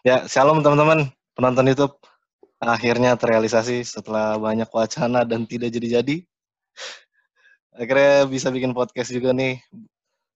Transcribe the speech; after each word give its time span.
Ya, 0.00 0.24
shalom 0.24 0.64
teman-teman 0.64 1.12
penonton 1.36 1.68
YouTube. 1.68 1.92
Akhirnya 2.56 3.20
terrealisasi 3.20 3.84
setelah 3.84 4.40
banyak 4.40 4.72
wacana 4.72 5.28
dan 5.28 5.44
tidak 5.44 5.76
jadi-jadi. 5.76 6.24
Akhirnya 7.76 8.24
bisa 8.24 8.48
bikin 8.48 8.72
podcast 8.72 9.12
juga 9.12 9.36
nih. 9.36 9.60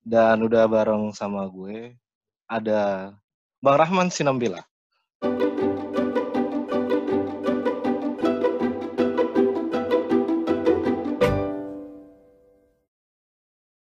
Dan 0.05 0.45
udah 0.45 0.69
bareng 0.69 1.17
sama 1.17 1.49
gue. 1.49 1.97
Ada 2.45 3.17
Bang 3.65 3.81
Rahman 3.81 4.13
Sinambila. 4.13 4.61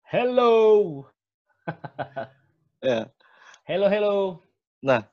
Hello. 0.05 0.53
Ya. 2.85 3.09
Hello, 3.65 3.89
hello. 3.89 4.45
Nah, 4.85 5.09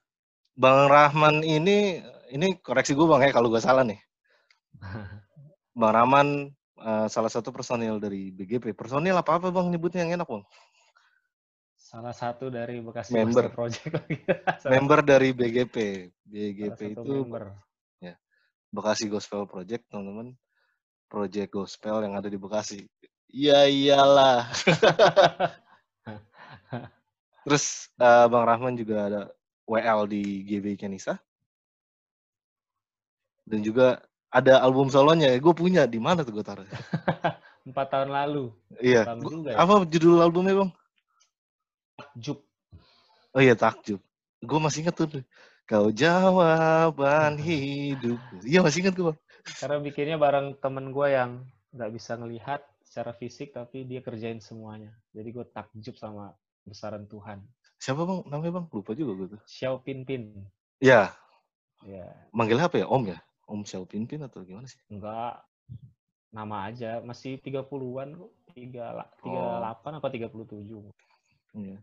Bang 0.58 0.90
Rahman 0.90 1.46
ini 1.46 2.02
ini 2.34 2.58
koreksi 2.58 2.98
gue 2.98 3.06
Bang 3.06 3.22
ya 3.22 3.30
kalau 3.30 3.46
gue 3.46 3.62
salah 3.62 3.86
nih. 3.86 4.02
Bang 5.78 5.94
Rahman 5.94 6.50
uh, 6.82 7.06
salah 7.06 7.30
satu 7.30 7.54
personil 7.54 8.02
dari 8.02 8.34
BGP. 8.34 8.74
Personil 8.74 9.14
apa 9.14 9.38
apa 9.38 9.54
Bang 9.54 9.70
nyebutnya 9.70 10.02
yang 10.02 10.18
enak 10.18 10.26
Bang? 10.26 10.42
Salah 11.78 12.12
satu 12.12 12.50
dari 12.50 12.82
Bekasi 12.82 13.14
Member. 13.14 13.54
Project 13.54 13.94
lagi. 13.96 14.18
Member 14.66 15.00
dari 15.06 15.30
BGP. 15.30 15.76
BGP 16.26 16.98
itu 16.98 17.06
member. 17.06 17.54
Bekasi 18.68 19.08
Gospel 19.08 19.48
Project, 19.48 19.88
teman-teman. 19.88 20.36
Project 21.08 21.48
Gospel 21.48 22.04
yang 22.04 22.20
ada 22.20 22.28
di 22.28 22.36
Bekasi. 22.36 22.84
Iya 23.32 23.64
iyalah. 23.64 24.44
Terus 27.48 27.88
eh, 27.96 28.26
Bang 28.28 28.44
Rahman 28.44 28.76
juga 28.76 29.08
ada 29.08 29.20
WL 29.68 30.08
di 30.08 30.48
GB 30.48 30.80
Kenisa. 30.80 31.20
Dan 33.44 33.60
juga 33.60 34.00
ada 34.32 34.60
album 34.64 34.88
solonya. 34.88 35.32
Gue 35.36 35.52
punya 35.52 35.84
di 35.84 36.00
mana 36.00 36.24
tuh 36.24 36.40
gue 36.40 36.44
taruh? 36.44 36.64
Empat 37.68 37.86
tahun 37.92 38.08
lalu. 38.12 38.48
iya. 38.80 39.04
Gua- 39.04 39.28
juga 39.28 39.50
ya. 39.52 39.56
apa 39.60 39.84
judul 39.84 40.24
albumnya 40.24 40.56
Bang? 40.56 40.70
Jup. 42.16 42.40
Oh 43.36 43.44
iya 43.44 43.52
Takjub. 43.52 44.00
Gue 44.40 44.58
masih 44.60 44.88
inget 44.88 44.96
tuh. 44.96 45.20
Kau 45.68 45.92
jawaban 45.92 47.36
hidup. 47.44 48.16
Iya 48.40 48.64
masih 48.64 48.88
inget 48.88 48.96
gue 48.96 49.12
Bang. 49.12 49.18
Karena 49.60 49.76
bikinnya 49.84 50.16
bareng 50.16 50.56
temen 50.60 50.92
gue 50.92 51.08
yang 51.12 51.44
nggak 51.76 51.92
bisa 51.92 52.16
ngelihat 52.16 52.64
secara 52.84 53.12
fisik, 53.12 53.52
tapi 53.52 53.84
dia 53.84 54.00
kerjain 54.00 54.40
semuanya. 54.40 54.96
Jadi 55.12 55.28
gue 55.28 55.44
takjub 55.52 55.96
sama 56.00 56.32
besaran 56.64 57.04
Tuhan. 57.04 57.44
Siapa 57.78 58.02
Bang? 58.02 58.26
Namanya 58.26 58.52
Bang? 58.60 58.66
Lupa 58.74 58.92
juga 58.92 59.12
gue 59.14 59.26
tuh. 59.38 59.40
Xiao 59.46 59.78
Pin 59.82 60.02
Pin. 60.02 60.34
Ya, 60.82 61.14
Ya, 61.86 62.10
manggilnya 62.34 62.66
apa 62.66 62.82
ya? 62.82 62.90
Om 62.90 63.06
ya? 63.14 63.18
Om 63.46 63.62
Xiao 63.62 63.86
Pin 63.86 64.02
Pin 64.02 64.18
atau 64.26 64.42
gimana 64.42 64.66
sih? 64.66 64.82
enggak 64.90 65.46
nama 66.34 66.66
aja. 66.66 66.98
Masih 67.06 67.38
30-an 67.38 68.18
kok. 68.18 68.30
38 68.58 69.22
Oh. 69.22 69.62
apa 69.62 70.08
37. 70.10 70.90
Iya. 71.54 71.78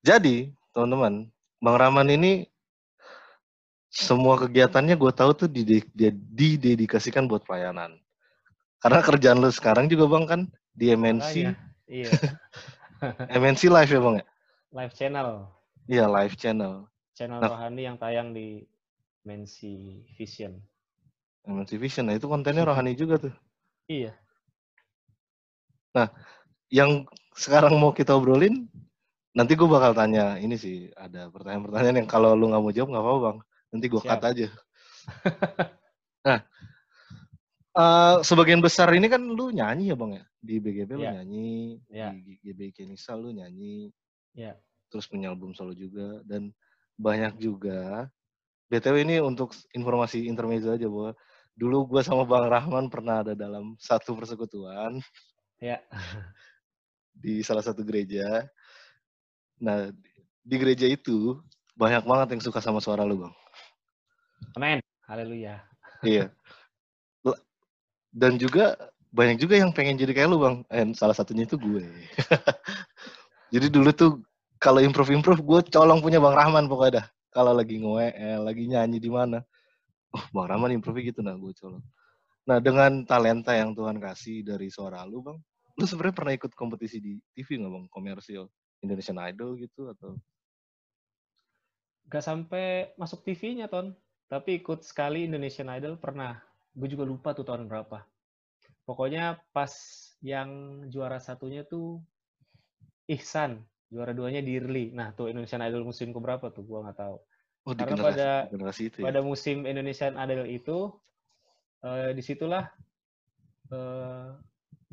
Jadi, 0.00 0.48
teman-teman, 0.72 1.28
Bang 1.60 1.76
Rahman 1.76 2.08
ini 2.08 2.48
semua 3.92 4.40
kegiatannya 4.40 4.96
gue 4.96 5.12
tahu 5.12 5.30
tuh 5.44 5.48
didedikasikan 5.48 7.28
buat 7.28 7.44
pelayanan. 7.44 8.00
Karena 8.80 9.00
kerjaan 9.04 9.44
lu 9.44 9.52
sekarang 9.52 9.86
juga 9.92 10.08
Bang 10.08 10.24
kan 10.24 10.40
di 10.72 10.90
MNC, 10.92 11.52
iya. 11.86 12.10
MNC 13.40 13.70
live 13.70 13.92
ya 13.92 14.00
Bang 14.02 14.16
ya? 14.20 14.24
Live 14.74 14.94
channel. 14.98 15.46
Iya, 15.86 16.10
live 16.10 16.34
channel. 16.34 16.90
channel 17.14 17.38
Nah. 17.38 17.46
rohani 17.46 17.86
yang 17.86 17.94
tayang 17.94 18.34
di 18.34 18.66
Mensi 19.22 20.02
Vision. 20.18 20.58
MNC 21.46 21.78
Vision. 21.78 22.10
Nah, 22.10 22.18
itu 22.18 22.26
kontennya 22.26 22.66
rohani 22.66 22.98
juga 22.98 23.22
tuh. 23.22 23.34
Iya. 23.86 24.18
Yang 26.74 27.06
sekarang 27.38 27.78
mau 27.78 27.94
kita 27.94 28.18
obrolin, 28.18 28.66
nanti 29.30 29.54
gue 29.54 29.68
bakal 29.70 29.94
tanya. 29.94 30.34
Ini 30.42 30.58
sih 30.58 30.90
ada 30.98 31.30
pertanyaan-pertanyaan 31.30 32.02
yang 32.02 32.10
kalau 32.10 32.34
lu 32.34 32.50
nggak 32.50 32.62
mau 32.66 32.74
jawab 32.74 32.90
nggak 32.90 33.04
apa-apa 33.06 33.20
Bang. 33.22 33.38
Nanti 33.70 33.86
gue 33.86 34.02
cut 34.02 34.22
aja. 34.26 34.48
nah, 36.26 36.40
eh, 37.78 38.16
sebagian 38.26 38.58
besar 38.58 38.90
ini 38.90 39.06
kan 39.06 39.22
lu 39.22 39.54
nyanyi 39.54 39.94
ya 39.94 39.96
Bang 39.96 40.18
ya? 40.18 40.24
Di 40.42 40.58
BGP 40.58 40.90
lu 40.98 41.06
Iya. 41.06 41.22
nyanyi, 41.22 41.78
Iya. 41.86 42.10
di 42.10 42.32
GB 42.42 42.60
Kenisa 42.74 43.14
lu 43.14 43.30
nyanyi, 43.30 43.94
Iya. 44.34 44.58
Terus 44.92 45.06
punya 45.06 45.32
album 45.32 45.54
solo 45.56 45.76
juga, 45.76 46.22
dan 46.26 46.50
banyak 46.98 47.38
juga. 47.38 48.08
BTW 48.72 49.04
ini 49.04 49.16
untuk 49.20 49.52
informasi 49.76 50.26
intermezzo 50.26 50.72
aja 50.72 50.88
bahwa 50.88 51.12
dulu 51.54 51.94
gue 51.94 52.02
sama 52.02 52.26
Bang 52.26 52.50
Rahman 52.50 52.90
pernah 52.90 53.22
ada 53.22 53.36
dalam 53.38 53.78
satu 53.78 54.18
persekutuan 54.18 54.98
Ya. 55.62 55.78
di 57.24 57.40
salah 57.40 57.62
satu 57.62 57.80
gereja. 57.86 58.44
Nah, 59.62 59.88
di 60.42 60.56
gereja 60.58 60.84
itu 60.84 61.40
banyak 61.78 62.04
banget 62.04 62.36
yang 62.36 62.42
suka 62.42 62.58
sama 62.60 62.82
suara 62.82 63.06
lu, 63.06 63.24
Bang. 63.24 63.34
Amin. 64.58 64.78
Haleluya. 65.08 65.62
Iya. 66.04 66.28
Dan 68.12 68.36
juga 68.36 68.76
banyak 69.08 69.40
juga 69.40 69.56
yang 69.56 69.72
pengen 69.72 69.96
jadi 69.96 70.12
kayak 70.12 70.28
lu, 70.28 70.36
Bang. 70.36 70.56
And 70.68 70.92
salah 70.92 71.16
satunya 71.16 71.48
itu 71.48 71.56
gue. 71.56 71.80
jadi 73.54 73.72
dulu 73.72 73.88
tuh 73.96 74.12
kalau 74.64 74.80
improve-improve 74.80 75.44
gue 75.44 75.60
colong 75.68 76.00
punya 76.00 76.16
Bang 76.16 76.32
Rahman 76.32 76.64
pokoknya 76.64 77.04
dah. 77.04 77.06
Kalau 77.28 77.52
lagi 77.52 77.76
nge 77.76 78.40
lagi 78.40 78.64
nyanyi 78.64 78.96
di 78.96 79.12
mana. 79.12 79.44
Oh, 80.16 80.24
Bang 80.32 80.48
Rahman 80.48 80.72
improve 80.72 81.04
gitu 81.04 81.20
nah 81.20 81.36
gue 81.36 81.52
colong. 81.52 81.84
Nah, 82.44 82.60
dengan 82.60 83.04
talenta 83.08 83.56
yang 83.56 83.72
Tuhan 83.72 83.96
kasih 84.00 84.44
dari 84.44 84.68
suara 84.72 85.04
lu, 85.04 85.20
Bang. 85.20 85.40
Lu 85.76 85.84
sebenarnya 85.84 86.16
pernah 86.16 86.32
ikut 86.36 86.52
kompetisi 86.56 86.96
di 87.00 87.16
TV 87.36 87.60
nggak, 87.60 87.72
Bang? 87.72 87.84
Komersial 87.92 88.48
Indonesian 88.80 89.20
Idol 89.20 89.60
gitu 89.60 89.92
atau 89.92 90.16
Gak 92.04 92.20
sampai 92.20 92.92
masuk 93.00 93.24
TV-nya, 93.24 93.64
Ton. 93.64 93.96
Tapi 94.28 94.60
ikut 94.60 94.84
sekali 94.84 95.24
Indonesian 95.24 95.72
Idol 95.72 95.96
pernah. 95.96 96.36
Gue 96.76 96.88
juga 96.92 97.08
lupa 97.08 97.32
tuh 97.32 97.48
tahun 97.48 97.64
berapa. 97.64 98.04
Pokoknya 98.84 99.40
pas 99.56 99.72
yang 100.20 100.84
juara 100.92 101.16
satunya 101.16 101.64
tuh 101.64 102.04
Ihsan. 103.08 103.64
Juara 103.94 104.10
duanya 104.10 104.42
Dirli. 104.42 104.90
Nah, 104.90 105.14
tuh 105.14 105.30
Indonesian 105.30 105.62
Idol 105.62 105.86
musim 105.86 106.10
keberapa 106.10 106.50
tuh? 106.50 106.66
Gue 106.66 106.82
nggak 106.82 106.98
tahu. 106.98 107.16
Oh, 107.64 107.72
di 107.72 107.80
Karena 107.80 107.94
generasi, 107.94 108.18
pada- 108.18 108.44
generasi 108.50 108.82
itu 108.90 108.96
ya. 108.98 109.04
pada 109.06 109.20
musim 109.22 109.56
Indonesian 109.70 110.14
Idol 110.18 110.46
itu 110.50 110.78
eh, 111.86 112.10
di 112.16 112.22
situlah 112.24 112.64
eh, 113.72 114.28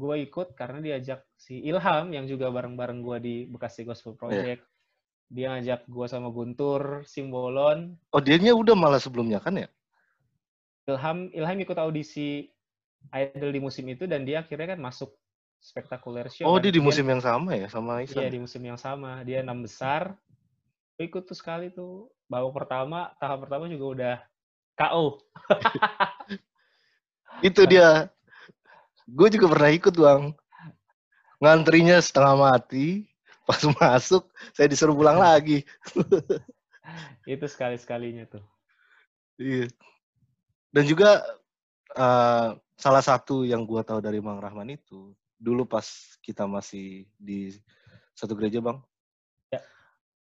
gue 0.01 0.15
ikut 0.25 0.47
karena 0.57 0.79
diajak 0.81 1.25
si 1.37 1.61
Ilham 1.65 2.09
yang 2.15 2.25
juga 2.25 2.49
bareng-bareng 2.49 2.99
gue 3.05 3.17
di 3.21 3.35
Bekasi 3.49 3.85
Gospel 3.85 4.15
Project 4.17 4.61
dia 5.31 5.47
ngajak 5.55 5.87
gue 5.87 6.05
sama 6.11 6.27
Guntur 6.29 7.07
Simbolon 7.07 7.95
Oh, 8.11 8.19
dianya 8.19 8.51
udah 8.51 8.75
malah 8.75 8.99
sebelumnya 8.99 9.39
kan 9.39 9.55
ya? 9.55 9.69
Ilham 10.89 11.31
Ilham 11.31 11.57
ikut 11.63 11.77
audisi 11.79 12.49
Idol 13.11 13.49
di 13.55 13.59
musim 13.63 13.85
itu 13.89 14.05
dan 14.05 14.27
dia 14.27 14.43
akhirnya 14.43 14.75
kan 14.75 14.79
masuk 14.83 15.15
spektakuler 15.61 16.27
show 16.33 16.49
Oh, 16.49 16.57
dia 16.57 16.73
di 16.73 16.81
musim 16.81 17.05
yang 17.05 17.21
sama 17.21 17.53
ya 17.53 17.69
sama 17.69 18.01
iya 18.01 18.09
Isan. 18.09 18.33
di 18.33 18.39
musim 18.41 18.61
yang 18.65 18.79
sama 18.81 19.21
dia 19.21 19.45
enam 19.45 19.61
besar 19.61 20.17
ikut 20.97 21.23
tuh 21.29 21.37
sekali 21.37 21.69
tuh 21.69 22.09
babak 22.25 22.65
pertama 22.65 23.13
tahap 23.21 23.45
pertama 23.45 23.69
juga 23.69 23.85
udah 23.93 24.15
KO 24.75 25.21
Itu 27.41 27.65
dia. 27.65 28.11
Gue 29.09 29.33
juga 29.33 29.49
pernah 29.49 29.71
ikut, 29.73 29.95
Bang. 29.97 30.37
Ngantrinya 31.41 31.97
setengah 31.97 32.37
mati. 32.37 33.09
Pas 33.49 33.63
masuk, 33.81 34.29
saya 34.53 34.69
disuruh 34.69 34.93
pulang 34.93 35.17
lagi. 35.17 35.65
itu 37.29 37.45
sekali 37.47 37.77
sekalinya 37.77 38.25
tuh 38.27 38.43
Iya. 39.39 39.69
Dan 40.69 40.83
juga 40.85 41.23
eh, 41.97 42.49
salah 42.77 43.03
satu 43.03 43.41
yang 43.47 43.65
gua 43.65 43.81
tahu 43.81 44.01
dari 44.03 44.21
Bang 44.21 44.37
Rahman 44.37 44.75
itu, 44.75 45.13
dulu 45.41 45.65
pas 45.65 45.83
kita 46.21 46.45
masih 46.45 47.09
di 47.17 47.49
satu 48.13 48.37
gereja, 48.37 48.61
Bang. 48.61 48.85
Ya. 49.49 49.65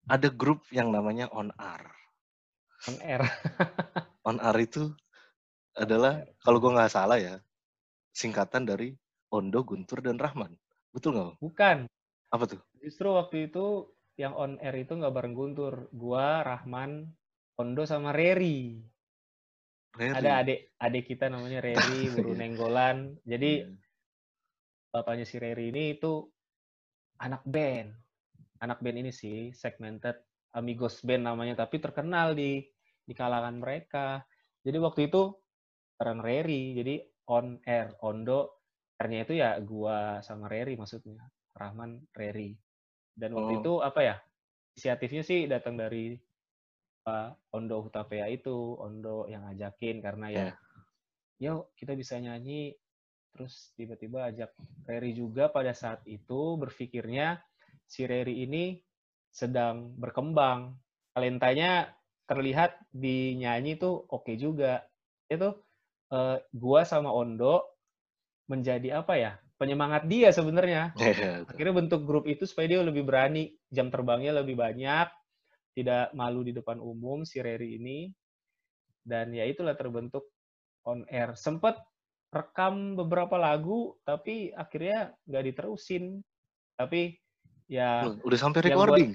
Ada 0.08 0.31
grup 0.31 0.63
yang 0.72 0.96
namanya 0.96 1.28
On 1.36 1.52
Air. 1.60 1.92
on 2.90 2.98
air 3.06 3.22
On 4.28 4.42
Air 4.42 4.58
itu 4.66 4.90
adalah 5.78 6.24
kalau 6.42 6.58
gua 6.58 6.81
nggak 6.81 6.94
salah 6.96 7.19
ya, 7.19 7.38
singkatan 8.16 8.66
dari 8.66 8.96
Ondo, 9.30 9.62
Guntur, 9.68 10.00
dan 10.02 10.18
Rahman. 10.18 10.56
Betul 10.96 11.16
nggak, 11.16 11.40
bukan 11.40 11.78
Apa 12.31 12.44
tuh? 12.48 12.60
Justru 12.80 13.12
waktu 13.12 13.52
itu 13.52 13.92
yang 14.16 14.31
on 14.36 14.56
air 14.64 14.75
itu 14.80 14.96
nggak 14.96 15.12
bareng 15.14 15.36
Guntur. 15.36 15.92
Gua, 15.92 16.42
Rahman, 16.42 17.12
Ondo 17.60 17.84
sama 17.84 18.16
Reri. 18.16 18.80
Reri. 19.92 20.16
Ada 20.16 20.31
adik 20.42 20.60
adik 20.80 21.04
kita 21.12 21.28
namanya 21.28 21.60
Reri, 21.60 22.07
Buru 22.16 22.31
Iya. 22.34 22.40
Nenggolan. 22.40 22.98
Jadi 23.28 23.52
Iya. 23.68 23.91
Bapaknya 24.92 25.24
si 25.24 25.40
Reri 25.40 25.72
ini 25.72 25.96
itu 25.96 26.28
anak 27.24 27.48
band. 27.48 27.96
Anak 28.62 28.84
band 28.84 28.98
ini 29.02 29.12
sih 29.16 29.56
segmented 29.56 30.22
Amigos 30.52 31.00
Band 31.02 31.26
namanya, 31.26 31.64
tapi 31.66 31.80
terkenal 31.80 32.36
di 32.36 32.60
di 33.02 33.14
kalangan 33.16 33.58
mereka. 33.58 34.22
Jadi 34.62 34.78
waktu 34.78 35.08
itu 35.10 35.32
bareng 35.98 36.22
Reri, 36.22 36.76
jadi 36.76 36.96
on 37.32 37.58
air, 37.64 37.96
Ondo, 38.04 38.62
R-nya 39.00 39.20
itu 39.26 39.34
ya 39.40 39.58
gua 39.64 40.20
sama 40.22 40.52
Reri 40.52 40.76
maksudnya, 40.78 41.24
Rahman, 41.56 42.06
Reri. 42.14 42.54
Dan 43.16 43.34
waktu 43.34 43.54
Oh. 43.58 43.60
itu 43.64 43.74
apa 43.82 44.00
ya? 44.04 44.16
Inisiatifnya 44.76 45.24
sih 45.24 45.48
datang 45.48 45.80
dari 45.80 46.16
Pak 47.02 47.50
Ondo 47.56 47.82
Hutapea 47.82 48.30
itu, 48.30 48.78
Ondo 48.78 49.26
yang 49.26 49.48
ngajakin 49.48 50.04
karena 50.06 50.28
ya, 50.30 50.46
yuk 51.42 51.74
kita 51.74 51.98
bisa 51.98 52.20
nyanyi. 52.22 52.76
Terus 53.31 53.72
tiba-tiba 53.80 54.28
ajak 54.28 54.51
Reri 54.86 55.16
juga 55.16 55.48
pada 55.48 55.72
saat 55.72 56.04
itu 56.04 56.60
berpikirnya 56.60 57.39
si 57.88 58.04
Reri 58.04 58.44
ini 58.44 58.75
sedang 59.31 59.95
berkembang. 59.95 60.75
Talentanya 61.16 61.92
terlihat 62.28 62.80
di 62.92 63.36
nyanyi 63.39 63.80
tuh 63.80 64.04
oke 64.07 64.36
juga. 64.36 64.83
Itu 65.31 65.56
eh, 66.12 66.38
gua 66.51 66.81
sama 66.83 67.12
Ondo 67.12 67.80
menjadi 68.51 69.00
apa 69.04 69.16
ya? 69.16 69.31
Penyemangat 69.56 70.07
dia 70.12 70.31
sebenarnya. 70.36 70.92
Iya, 71.00 71.48
Akhirnya 71.48 71.75
bentuk 71.75 72.04
grup 72.04 72.28
itu 72.28 72.44
supaya 72.44 72.68
dia 72.68 72.80
lebih 72.83 73.07
berani, 73.07 73.56
jam 73.72 73.88
terbangnya 73.88 74.44
lebih 74.44 74.60
banyak, 74.60 75.07
tidak 75.75 76.12
malu 76.12 76.44
di 76.44 76.51
depan 76.51 76.80
umum 76.83 77.24
si 77.24 77.39
Reri 77.39 77.80
ini. 77.80 78.12
Dan 79.01 79.33
ya 79.33 79.48
itulah 79.48 79.74
terbentuk 79.74 80.28
on 80.86 81.07
air. 81.10 81.33
Sempet 81.33 81.80
rekam 82.31 82.95
beberapa 82.95 83.36
lagu, 83.36 84.00
tapi 84.01 84.56
akhirnya 84.56 85.12
nggak 85.28 85.44
diterusin. 85.51 86.24
Tapi 86.80 87.13
ya 87.68 88.07
Udah 88.24 88.39
sampai 88.39 88.63
yang 88.66 88.80
buat- 88.80 88.95
recording. 88.95 89.12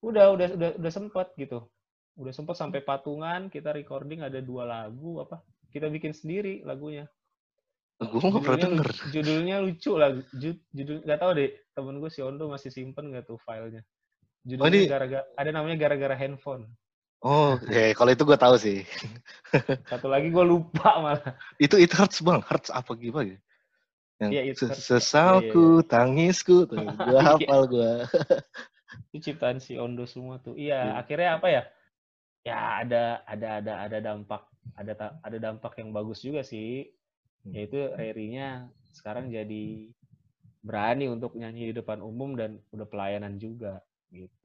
udah 0.00 0.26
udah 0.32 0.46
udah 0.56 0.70
udah 0.80 0.92
sempet 0.92 1.28
gitu. 1.36 1.68
Udah 2.16 2.32
sempet 2.32 2.56
sampai 2.56 2.80
patungan 2.80 3.48
kita 3.48 3.72
recording 3.72 4.24
ada 4.24 4.40
dua 4.40 4.64
lagu 4.64 5.20
apa? 5.20 5.44
Kita 5.68 5.86
bikin 5.88 6.12
sendiri 6.12 6.64
lagunya. 6.64 7.04
Gue 8.00 8.20
nggak 8.20 8.42
pernah 8.42 8.58
Judulnya, 8.58 8.68
denger. 8.74 8.90
judulnya 9.14 9.56
lucu 9.62 9.92
lah. 9.94 10.10
Ju- 10.34 10.62
Judul 10.72 10.96
nggak 11.06 11.18
tahu 11.20 11.30
deh. 11.38 11.50
Temen 11.72 11.96
gue 11.98 12.10
si 12.10 12.20
Ondo 12.22 12.50
masih 12.50 12.70
simpen 12.70 13.10
nggak 13.10 13.24
tuh 13.24 13.38
filenya. 13.38 13.82
Judulnya 14.44 14.70
ini- 14.82 14.90
gara-gara 14.90 15.24
ada 15.34 15.50
namanya 15.50 15.76
gara-gara 15.78 16.14
handphone. 16.14 16.68
Oh, 17.24 17.56
ya 17.72 17.96
kalau 17.96 18.12
itu 18.12 18.22
gue 18.22 18.36
tahu 18.36 18.54
sih. 18.60 18.84
Satu 19.90 20.12
lagi 20.12 20.28
gue 20.28 20.44
lupa 20.44 21.00
malah. 21.00 21.32
Itu 21.56 21.80
itu 21.80 21.96
hurts 21.96 22.20
bang, 22.20 22.44
hurts 22.44 22.68
apa 22.68 22.92
gimana? 22.94 23.32
ya? 23.32 23.38
Yang 24.20 24.30
Iya, 24.30 24.42
itu 24.52 24.56
se- 24.60 24.68
Hurts, 24.68 24.76
Pak. 24.76 24.84
sesalku, 25.00 25.66
tangisku, 25.88 26.56
tuh. 26.68 26.84
Gue 26.84 26.84
Iya. 27.16 27.24
hafal 27.24 27.62
gue. 27.66 27.92
Itu 29.10 29.32
ciptaan 29.32 29.58
si 29.58 29.80
Ondo 29.80 30.04
semua 30.04 30.36
tuh. 30.38 30.52
Iya, 30.54 30.84
Iya. 30.84 30.92
akhirnya 31.00 31.30
apa 31.40 31.48
ya? 31.48 31.62
Ya 32.44 32.58
ada 32.84 33.04
ada 33.24 33.48
ada 33.64 33.72
ada 33.88 33.98
dampak 34.04 34.44
ada 34.76 34.92
ada 35.24 35.38
dampak 35.40 35.72
yang 35.80 35.96
bagus 35.96 36.20
juga 36.20 36.44
sih. 36.44 36.92
Hmm. 37.40 37.56
Yaitu 37.56 37.88
Rerinya 37.96 38.68
sekarang 38.92 39.32
jadi 39.32 39.88
berani 40.60 41.08
untuk 41.08 41.36
nyanyi 41.36 41.72
di 41.72 41.80
depan 41.80 42.04
umum 42.04 42.36
dan 42.36 42.60
udah 42.72 42.84
pelayanan 42.84 43.40
juga. 43.40 43.80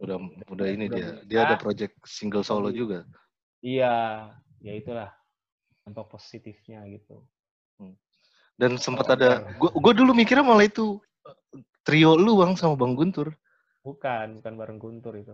Udah 0.02 0.18
udah 0.50 0.66
ini 0.68 0.90
udah 0.90 0.98
dia. 0.98 1.10
Dia 1.28 1.40
ada 1.46 1.56
project 1.56 1.96
single 2.08 2.44
solo 2.44 2.74
juga. 2.74 3.06
Iya, 3.60 4.30
ya 4.64 4.74
itulah 4.74 5.12
dampak 5.86 6.10
positifnya 6.10 6.84
gitu. 6.90 7.24
Dan 8.60 8.76
sempat 8.76 9.08
Oh, 9.08 9.16
ada, 9.16 9.48
gue 9.56 9.72
gue 9.72 9.94
dulu 10.04 10.12
mikirnya 10.12 10.44
malah 10.44 10.68
itu 10.68 11.00
eh, 11.24 11.64
trio 11.88 12.20
lu 12.20 12.44
bang 12.44 12.60
sama 12.60 12.76
bang 12.76 12.92
Guntur. 12.92 13.32
Bukan, 13.88 14.44
bukan 14.44 14.54
bareng 14.60 14.80
Guntur 14.84 15.16
itu. 15.16 15.32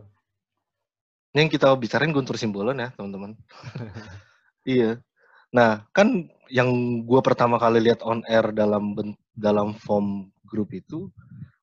Ini 1.33 1.49
yang 1.49 1.51
kita 1.51 1.73
bicarain 1.73 2.13
Guntur 2.13 2.37
Simbolon 2.37 2.77
ya 2.77 2.93
teman-teman. 2.93 3.33
iya. 4.77 5.01
Nah 5.49 5.89
kan 5.89 6.29
yang 6.53 6.69
gue 7.01 7.21
pertama 7.25 7.57
kali 7.57 7.81
lihat 7.81 8.05
on 8.05 8.21
air 8.29 8.53
dalam 8.53 8.93
dalam 9.33 9.73
form 9.73 10.29
grup 10.45 10.69
itu 10.77 11.09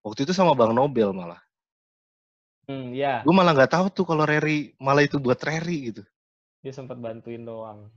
waktu 0.03 0.27
itu 0.27 0.35
sama 0.35 0.59
bang 0.59 0.75
Nobel 0.75 1.15
malah. 1.15 1.39
Hmm, 2.71 2.95
ya, 2.95 3.27
Gue 3.27 3.35
malah 3.35 3.53
nggak 3.59 3.75
tahu 3.75 3.87
tuh 3.91 4.05
kalau 4.07 4.23
Reri 4.23 4.71
malah 4.79 5.03
itu 5.03 5.19
buat 5.19 5.39
Reri 5.43 5.91
gitu. 5.91 6.03
dia 6.63 6.71
sempat 6.71 6.95
bantuin 7.03 7.43
doang. 7.43 7.91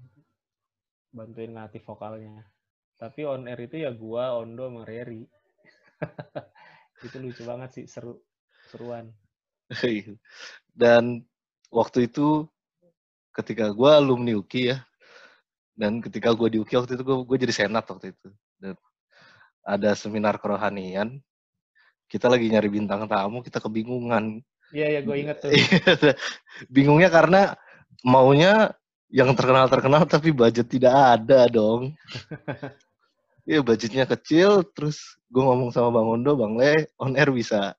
Bantuin 1.13 1.53
ngelatih 1.53 1.85
vokalnya. 1.85 2.41
Tapi 2.97 3.27
on 3.29 3.45
air 3.45 3.59
itu 3.61 3.85
ya 3.85 3.93
gua, 3.93 4.41
Ondo, 4.41 4.65
sama 4.65 4.81
Reri. 4.87 5.21
itu 7.05 7.17
lucu 7.21 7.45
banget 7.45 7.69
sih, 7.77 7.85
seru. 7.85 8.17
Seruan. 8.71 9.11
Iya. 9.85 10.13
Dan 10.69 11.25
waktu 11.73 12.05
itu 12.05 12.45
ketika 13.33 13.73
gue 13.73 13.89
alumni 13.89 14.37
UKI 14.37 14.61
ya, 14.73 14.77
dan 15.73 15.99
ketika 15.99 16.31
gue 16.37 16.47
di 16.53 16.57
UKI 16.61 16.85
waktu 16.85 16.93
itu 16.95 17.03
gue 17.03 17.17
gue 17.25 17.37
jadi 17.41 17.53
senat 17.53 17.85
waktu 17.89 18.13
itu. 18.13 18.29
Dan 18.61 18.77
ada 19.65 19.97
seminar 19.97 20.37
kerohanian, 20.37 21.17
kita 22.05 22.29
lagi 22.29 22.45
nyari 22.49 22.69
bintang 22.69 23.09
tamu, 23.09 23.41
kita 23.41 23.57
kebingungan. 23.57 24.41
Iya, 24.73 24.87
ya 24.97 24.99
gue 25.05 25.15
inget 25.17 25.37
tuh. 25.43 25.51
Bingungnya 26.73 27.09
karena 27.13 27.53
maunya 28.01 28.73
yang 29.09 29.31
terkenal-terkenal 29.37 30.09
tapi 30.09 30.33
budget 30.33 30.69
tidak 30.69 30.93
ada 30.93 31.45
dong. 31.49 31.93
Iya 33.45 33.61
budgetnya 33.61 34.09
kecil, 34.09 34.65
terus 34.73 35.21
gue 35.29 35.37
ngomong 35.37 35.69
sama 35.69 35.93
Bang 35.93 36.09
Ondo, 36.09 36.33
Bang 36.33 36.57
Le, 36.57 36.89
on 36.97 37.13
air 37.13 37.29
bisa 37.29 37.77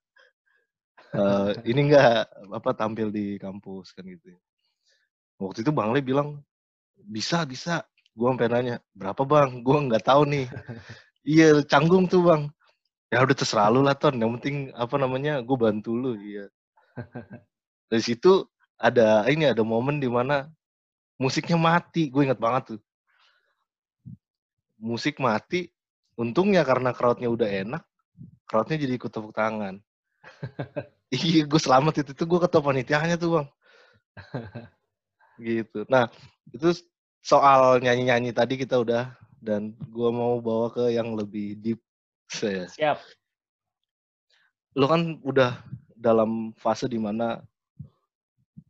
eh, 1.11 1.51
ini 1.67 1.91
enggak 1.91 2.31
apa 2.55 2.71
tampil 2.71 3.11
di 3.11 3.35
kampus 3.35 3.91
kan 3.91 4.07
gitu. 4.07 4.31
ya. 4.31 4.39
Waktu 5.43 5.67
itu 5.67 5.75
Bang 5.75 5.91
Le 5.91 6.01
bilang 6.07 6.39
bisa 7.03 7.43
bisa. 7.43 7.83
Gue 8.17 8.33
sampai 8.33 8.49
nanya 8.49 8.77
berapa 8.97 9.27
Bang? 9.27 9.61
Gue 9.67 9.77
nggak 9.91 10.07
tahu 10.07 10.23
nih. 10.31 10.47
iya 11.35 11.61
canggung 11.67 12.09
tuh 12.09 12.23
Bang. 12.25 12.43
Ya 13.13 13.27
udah 13.27 13.37
terserah 13.37 13.69
lu 13.69 13.83
lah 13.85 13.99
Ton. 13.99 14.17
Yang 14.17 14.41
penting 14.41 14.57
apa 14.73 14.97
namanya 14.97 15.43
gue 15.45 15.57
bantu 15.59 15.93
lu. 15.99 16.13
Iya. 16.17 16.49
Dari 17.91 18.03
situ 18.03 18.45
ada 18.77 19.25
ini 19.29 19.49
ada 19.49 19.63
momen 19.65 20.01
di 20.01 20.09
mana 20.09 20.49
musiknya 21.21 21.57
mati. 21.57 22.09
Gue 22.09 22.29
inget 22.29 22.41
banget 22.41 22.77
tuh. 22.77 22.81
Musik 24.81 25.21
mati. 25.21 25.69
Untungnya 26.17 26.65
karena 26.65 26.97
crowdnya 26.97 27.29
udah 27.29 27.45
enak, 27.45 27.85
crowdnya 28.49 28.81
jadi 28.81 28.97
ikut 28.97 29.13
tepuk 29.13 29.37
tangan. 29.37 29.85
iya, 31.13 31.45
gue 31.45 31.61
selamat 31.61 32.01
itu 32.01 32.17
tuh 32.17 32.25
gue 32.25 32.41
ketua 32.41 32.65
panitianya 32.65 33.21
tuh 33.21 33.37
bang. 33.37 33.49
gitu. 35.53 35.85
Nah 35.93 36.09
itu 36.57 36.73
soal 37.21 37.85
nyanyi-nyanyi 37.85 38.33
tadi 38.33 38.57
kita 38.57 38.81
udah 38.81 39.13
dan 39.45 39.77
gue 39.77 40.09
mau 40.09 40.41
bawa 40.41 40.73
ke 40.73 40.97
yang 40.97 41.13
lebih 41.13 41.61
deep. 41.61 41.81
Saya. 42.27 42.67
Siap. 42.67 42.99
Lo 44.75 44.91
kan 44.91 45.23
udah 45.23 45.63
dalam 46.07 46.55
fase 46.55 46.87
di 46.87 47.03
mana 47.03 47.43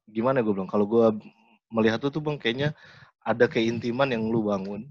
gimana 0.09 0.40
gue 0.40 0.57
bilang 0.57 0.71
kalau 0.71 0.88
gue 0.88 1.21
melihat 1.69 2.00
tuh 2.00 2.09
tuh 2.09 2.25
bang 2.25 2.40
kayaknya 2.40 2.69
ada 3.21 3.45
keintiman 3.45 4.09
yang 4.09 4.25
lu 4.33 4.49
bangun 4.49 4.88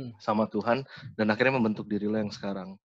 Hmm. 0.00 0.16
sama 0.16 0.48
Tuhan 0.48 0.88
dan 1.12 1.26
akhirnya 1.28 1.60
membentuk 1.60 1.84
diri 1.84 2.08
lo 2.08 2.16
yang 2.16 2.32
sekarang. 2.32 2.80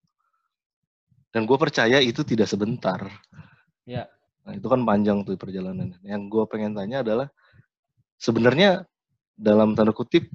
Dan 1.29 1.45
gue 1.45 1.59
percaya 1.61 2.01
itu 2.01 2.25
tidak 2.25 2.49
sebentar. 2.49 3.05
Ya. 3.85 4.09
Nah, 4.49 4.57
itu 4.57 4.65
kan 4.65 4.81
panjang 4.85 5.21
tuh 5.25 5.37
perjalanan. 5.37 5.93
Yang 6.01 6.23
gue 6.33 6.45
pengen 6.49 6.73
tanya 6.73 7.05
adalah 7.05 7.29
sebenarnya 8.17 8.89
dalam 9.37 9.77
tanda 9.77 9.93
kutip 9.93 10.29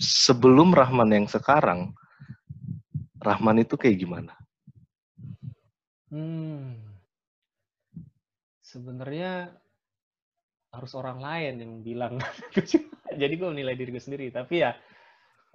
sebelum 0.00 0.72
Rahman 0.72 1.12
yang 1.12 1.26
sekarang, 1.28 1.92
Rahman 3.20 3.60
itu 3.60 3.76
kayak 3.76 3.96
gimana? 4.00 4.32
Hmm. 6.08 6.87
Sebenarnya 8.68 9.48
harus 10.76 10.92
orang 10.92 11.24
lain 11.24 11.54
yang 11.64 11.72
bilang. 11.80 12.14
Jadi 13.20 13.34
gue 13.40 13.48
menilai 13.48 13.72
diri 13.72 13.96
gue 13.96 14.02
sendiri. 14.04 14.28
Tapi 14.28 14.60
ya 14.60 14.76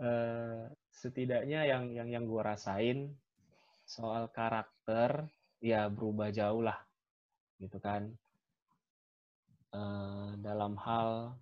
eh, 0.01 0.65
setidaknya 0.89 1.69
yang 1.69 1.93
yang 1.93 2.09
yang 2.09 2.23
gue 2.25 2.41
rasain 2.41 3.13
soal 3.85 4.33
karakter 4.33 5.29
ya 5.61 5.85
berubah 5.93 6.33
jauh 6.33 6.65
lah, 6.65 6.81
gitu 7.61 7.77
kan. 7.77 8.09
Eh, 9.77 10.29
dalam 10.41 10.73
hal 10.81 11.37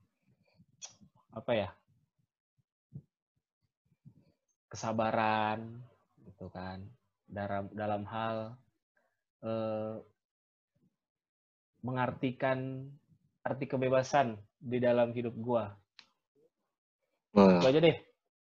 apa 1.32 1.52
ya? 1.56 1.70
Kesabaran, 4.68 5.80
gitu 6.28 6.52
kan. 6.52 6.84
Dalam 7.32 7.72
dalam 7.72 8.04
hal 8.04 8.60
eh, 9.48 10.11
mengartikan 11.82 12.86
arti 13.42 13.66
kebebasan 13.66 14.38
di 14.62 14.78
dalam 14.78 15.14
hidup 15.14 15.34
gua. 15.38 15.74
Nah, 17.34 17.58
Itu 17.58 17.68
aja 17.70 17.80
deh. 17.82 17.98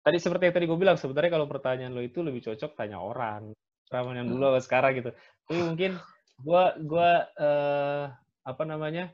Tadi 0.04 0.16
seperti 0.20 0.42
yang 0.52 0.54
tadi 0.54 0.66
gue 0.68 0.78
bilang, 0.78 1.00
sebenarnya 1.00 1.32
kalau 1.32 1.48
pertanyaan 1.48 1.96
lo 1.96 2.04
itu 2.04 2.20
lebih 2.20 2.44
cocok 2.44 2.76
tanya 2.76 3.00
orang. 3.00 3.50
Raman 3.88 4.20
yang 4.20 4.28
dulu 4.28 4.54
sama 4.54 4.60
sekarang 4.60 4.92
gitu. 5.00 5.10
Tapi 5.48 5.60
mungkin 5.64 5.92
gua 6.40 6.76
gua 6.78 7.10
eh, 7.36 8.04
apa 8.44 8.62
namanya? 8.64 9.10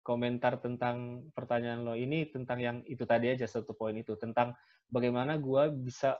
komentar 0.00 0.58
tentang 0.58 1.28
pertanyaan 1.36 1.84
lo 1.84 1.94
ini 1.94 2.26
tentang 2.26 2.58
yang 2.58 2.76
itu 2.88 3.04
tadi 3.04 3.30
aja 3.30 3.44
satu 3.46 3.76
poin 3.76 3.94
itu 3.94 4.16
tentang 4.16 4.56
bagaimana 4.88 5.36
gue 5.38 5.70
bisa 5.76 6.18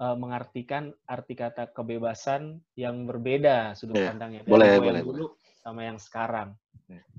uh, 0.00 0.16
mengartikan 0.16 0.94
arti 1.04 1.34
kata 1.36 1.74
kebebasan 1.74 2.62
yang 2.78 3.04
berbeda 3.04 3.76
sudut 3.76 3.98
yeah. 3.98 4.08
pandangnya 4.14 4.40
dari 4.46 4.52
boleh, 4.52 4.72
boleh, 4.78 5.00
yang 5.02 5.08
dulu 5.08 5.26
boleh. 5.34 5.60
sama 5.60 5.80
yang 5.84 5.98
sekarang. 6.00 6.48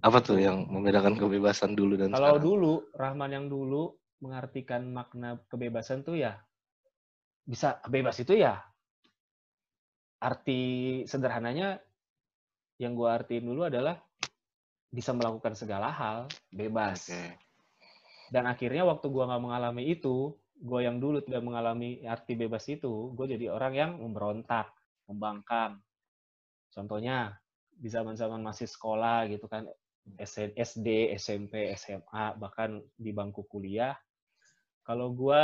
Apa 0.06 0.22
tuh 0.22 0.38
yang 0.38 0.70
membedakan 0.70 1.18
kebebasan 1.18 1.74
dulu 1.74 1.98
dan 1.98 2.14
Kalau 2.14 2.38
sekarang? 2.38 2.46
dulu 2.46 2.74
Rahman 2.94 3.32
yang 3.34 3.46
dulu 3.50 3.98
mengartikan 4.22 4.86
makna 4.94 5.42
kebebasan 5.50 6.06
tuh 6.06 6.16
ya 6.16 6.38
bisa 7.44 7.82
bebas 7.92 8.16
itu 8.24 8.40
ya 8.40 8.56
arti 10.24 11.04
sederhananya 11.04 11.76
yang 12.80 12.96
gue 12.96 13.10
artiin 13.10 13.44
dulu 13.44 13.68
adalah 13.68 14.00
bisa 14.94 15.12
melakukan 15.12 15.58
segala 15.58 15.92
hal 15.92 16.30
bebas. 16.54 17.12
Okay. 17.12 17.36
Dan 18.32 18.48
akhirnya 18.48 18.88
waktu 18.88 19.10
gue 19.10 19.24
nggak 19.26 19.44
mengalami 19.44 19.84
itu, 19.90 20.32
gue 20.64 20.80
yang 20.80 21.04
dulu 21.04 21.20
tidak 21.20 21.44
mengalami 21.44 22.00
arti 22.08 22.40
bebas 22.40 22.64
itu, 22.72 23.12
gue 23.12 23.36
jadi 23.36 23.52
orang 23.52 23.74
yang 23.76 23.92
memberontak, 24.00 24.72
membangkang. 25.12 25.84
Contohnya 26.72 27.36
di 27.68 27.92
zaman-zaman 27.92 28.40
masih 28.40 28.72
sekolah 28.72 29.28
gitu 29.28 29.52
kan, 29.52 29.68
SD, 30.16 31.12
SMP, 31.20 31.76
SMA, 31.76 32.40
bahkan 32.40 32.80
di 32.96 33.12
bangku 33.12 33.44
kuliah, 33.44 33.92
kalau 34.88 35.12
gue 35.12 35.44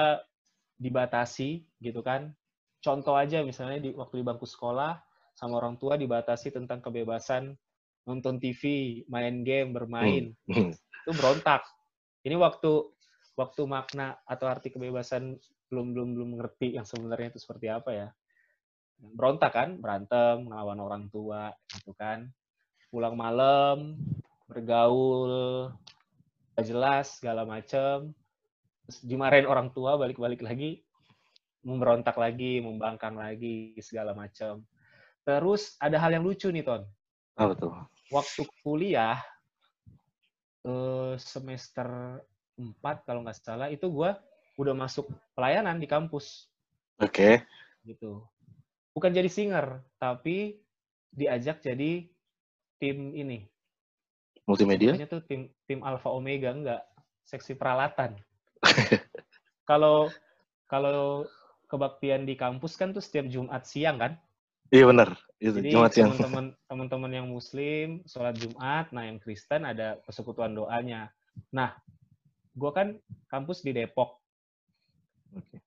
dibatasi 0.79 1.67
gitu 1.83 1.99
kan, 1.99 2.31
contoh 2.79 3.19
aja 3.19 3.43
misalnya 3.43 3.83
di 3.83 3.91
waktu 3.91 4.23
di 4.23 4.25
bangku 4.25 4.47
sekolah 4.47 4.95
sama 5.35 5.59
orang 5.59 5.75
tua 5.75 5.99
dibatasi 5.99 6.55
tentang 6.55 6.79
kebebasan 6.79 7.55
nonton 8.07 8.39
TV, 8.39 8.63
main 9.11 9.43
game, 9.43 9.75
bermain. 9.75 10.31
Hmm. 10.47 10.71
Itu 10.75 11.11
berontak. 11.15 11.63
Ini 12.23 12.35
waktu 12.39 12.98
waktu 13.39 13.63
makna 13.63 14.19
atau 14.27 14.51
arti 14.51 14.67
kebebasan 14.67 15.39
belum 15.71 15.95
belum 15.95 16.09
belum 16.19 16.29
ngerti 16.43 16.75
yang 16.75 16.83
sebenarnya 16.83 17.31
itu 17.31 17.39
seperti 17.39 17.71
apa 17.71 17.91
ya. 17.95 18.07
Berontak 18.99 19.55
kan, 19.55 19.79
berantem, 19.79 20.51
ngelawan 20.51 20.79
orang 20.83 21.03
tua 21.07 21.55
gitu 21.71 21.95
kan. 21.95 22.27
Pulang 22.91 23.15
malam, 23.15 23.95
bergaul, 24.51 25.71
gak 26.59 26.67
jelas 26.67 27.23
segala 27.23 27.47
macem. 27.47 28.11
Terus 28.83 28.99
dimarahin 29.07 29.47
orang 29.47 29.71
tua, 29.71 29.95
balik-balik 29.95 30.43
lagi, 30.43 30.83
memberontak 31.63 32.19
lagi, 32.19 32.59
membangkang 32.59 33.15
lagi, 33.15 33.71
segala 33.79 34.11
macam. 34.11 34.67
Terus 35.23 35.79
ada 35.79 35.95
hal 35.95 36.11
yang 36.19 36.27
lucu 36.27 36.51
nih, 36.51 36.65
Ton. 36.65 36.83
Apa 37.39 37.55
tuh? 37.55 37.71
waktu 38.09 38.41
kuliah 38.65 39.21
eh, 40.65 41.13
semester 41.21 42.19
4 42.59 43.07
kalau 43.07 43.23
nggak 43.23 43.39
salah 43.39 43.71
itu 43.71 43.87
gue 43.87 44.11
udah 44.59 44.75
masuk 44.75 45.07
pelayanan 45.33 45.79
di 45.79 45.87
kampus. 45.87 46.51
Oke. 46.99 47.39
Okay. 47.39 47.87
Gitu. 47.87 48.19
Bukan 48.91 49.15
jadi 49.15 49.31
singer, 49.31 49.79
tapi 49.95 50.59
diajak 51.15 51.63
jadi 51.63 52.11
tim 52.77 53.15
ini. 53.15 53.47
Multimedia? 54.43 54.91
Namanya 54.91 55.07
tuh 55.07 55.21
tim 55.23 55.47
tim 55.63 55.79
Alpha 55.85 56.11
Omega 56.11 56.51
enggak, 56.51 56.83
seksi 57.23 57.55
peralatan. 57.55 58.19
kalau 59.69 60.11
kalau 60.67 61.23
kebaktian 61.69 62.25
di 62.25 62.35
kampus 62.35 62.75
kan 62.75 62.91
tuh 62.91 62.99
setiap 62.99 63.29
Jumat 63.29 63.63
siang 63.63 64.01
kan? 64.01 64.13
Iya 64.73 64.89
benar. 64.89 65.17
Itu 65.37 65.61
Jadi 65.61 65.69
Jumat 65.71 65.91
siang. 65.93 66.11
teman-teman 66.13 66.45
teman-teman 66.65 67.11
yang 67.13 67.27
Muslim 67.29 68.01
sholat 68.09 68.35
Jumat, 68.35 68.89
nah 68.91 69.05
yang 69.05 69.21
Kristen 69.21 69.63
ada 69.63 70.01
persekutuan 70.03 70.57
doanya. 70.57 71.13
Nah, 71.53 71.77
gue 72.55 72.71
kan 72.71 72.97
kampus 73.29 73.61
di 73.65 73.71
Depok. 73.75 74.17
Okay. 75.33 75.61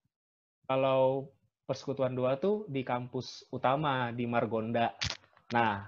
Kalau 0.67 1.31
persekutuan 1.63 2.15
doa 2.15 2.35
tuh 2.35 2.67
di 2.67 2.83
kampus 2.83 3.47
utama 3.51 4.11
di 4.11 4.27
Margonda. 4.27 4.91
Nah, 5.55 5.87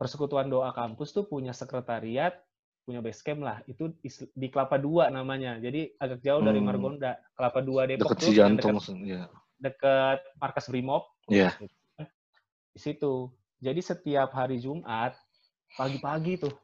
persekutuan 0.00 0.48
doa 0.48 0.72
kampus 0.72 1.12
tuh 1.12 1.28
punya 1.28 1.52
sekretariat, 1.52 2.36
punya 2.84 3.04
base 3.04 3.20
camp 3.20 3.44
lah. 3.44 3.60
Itu 3.68 3.92
di 4.32 4.48
Kelapa 4.48 4.80
Dua 4.80 5.12
namanya. 5.12 5.60
Jadi 5.60 5.96
agak 6.00 6.24
jauh 6.24 6.40
hmm. 6.40 6.48
dari 6.48 6.60
Margonda. 6.60 7.12
Kelapa 7.36 7.60
Dua 7.60 7.84
Depok 7.84 8.16
deket 8.16 8.18
tuh 8.24 8.28
si 8.32 8.36
jantung, 8.36 8.76
dekat, 8.80 8.96
ya. 9.04 9.22
dekat 9.60 10.18
markas 10.40 10.66
Brimob. 10.72 11.04
Iya. 11.28 11.52
Yeah 11.60 11.70
di 12.74 12.80
situ. 12.80 13.30
Jadi 13.60 13.80
setiap 13.84 14.32
hari 14.32 14.56
Jumat 14.56 15.12
pagi-pagi 15.76 16.40
tuh, 16.40 16.54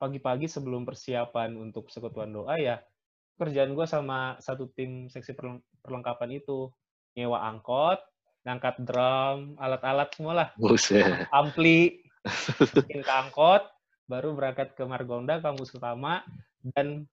pagi-pagi 0.00 0.48
sebelum 0.48 0.88
persiapan 0.88 1.60
untuk 1.60 1.92
persekutuan 1.92 2.32
doa 2.32 2.56
ya 2.56 2.80
kerjaan 3.40 3.72
gue 3.72 3.86
sama 3.88 4.36
satu 4.40 4.68
tim 4.72 5.08
seksi 5.08 5.32
perlengkapan 5.80 6.40
itu 6.40 6.68
nyewa 7.16 7.40
angkot, 7.40 7.96
ngangkat 8.44 8.84
drum, 8.84 9.56
alat-alat 9.56 10.12
semua 10.12 10.32
lah, 10.36 10.48
ampli, 11.32 12.04
bikin 12.76 13.00
ke 13.00 13.12
angkot, 13.12 13.64
baru 14.04 14.36
berangkat 14.36 14.76
ke 14.76 14.84
Margonda 14.84 15.40
kampus 15.40 15.72
utama 15.72 16.20
dan 16.76 17.08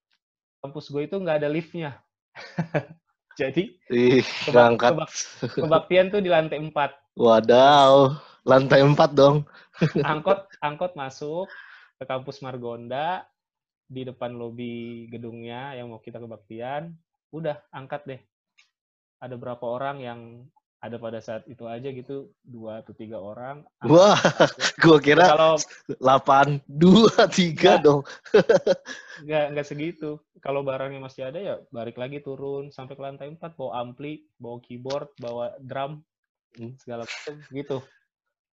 kampus 0.60 0.92
gue 0.92 1.08
itu 1.08 1.16
nggak 1.16 1.40
ada 1.40 1.48
liftnya. 1.48 1.96
Jadi 3.40 3.70
Ih, 3.88 4.26
kebak, 4.44 4.76
kebak, 4.76 5.08
kebaktian 5.54 6.10
tuh 6.12 6.20
di 6.20 6.28
lantai 6.28 6.60
4. 6.60 6.74
Wadaw, 7.16 8.18
lantai 8.44 8.82
empat 8.82 9.14
dong. 9.14 9.48
angkot 10.10 10.50
angkot 10.58 10.92
masuk 10.98 11.46
ke 11.98 12.04
kampus 12.06 12.40
Margonda 12.40 13.26
di 13.88 14.06
depan 14.06 14.36
lobi 14.36 15.04
gedungnya 15.10 15.74
yang 15.74 15.90
mau 15.90 16.00
kita 16.00 16.22
kebaktian. 16.22 16.94
Udah 17.34 17.60
angkat 17.74 18.06
deh. 18.06 18.20
Ada 19.18 19.34
berapa 19.34 19.62
orang 19.66 19.98
yang 20.00 20.20
ada 20.78 20.94
pada 20.94 21.18
saat 21.18 21.42
itu 21.50 21.66
aja 21.66 21.90
gitu 21.90 22.30
dua 22.46 22.86
atau 22.86 22.94
tiga 22.94 23.18
orang. 23.18 23.66
Wah, 23.82 24.14
gua 24.86 25.02
kira 25.02 25.34
kalau 25.34 25.58
delapan 25.98 26.62
dua 26.70 27.26
tiga 27.26 27.82
dong. 27.82 28.06
nggak 29.26 29.44
nggak 29.58 29.66
segitu. 29.66 30.22
Kalau 30.38 30.62
barangnya 30.62 31.02
masih 31.02 31.26
ada 31.26 31.42
ya 31.42 31.54
balik 31.74 31.98
lagi 31.98 32.22
turun 32.22 32.70
sampai 32.70 32.94
ke 32.94 33.02
lantai 33.02 33.26
empat 33.26 33.58
bawa 33.58 33.82
ampli, 33.82 34.22
bawa 34.38 34.62
keyboard, 34.62 35.10
bawa 35.18 35.58
drum, 35.58 36.06
Hmm, 36.56 36.72
segala 36.80 37.04
macam 37.04 37.34
gitu. 37.52 37.78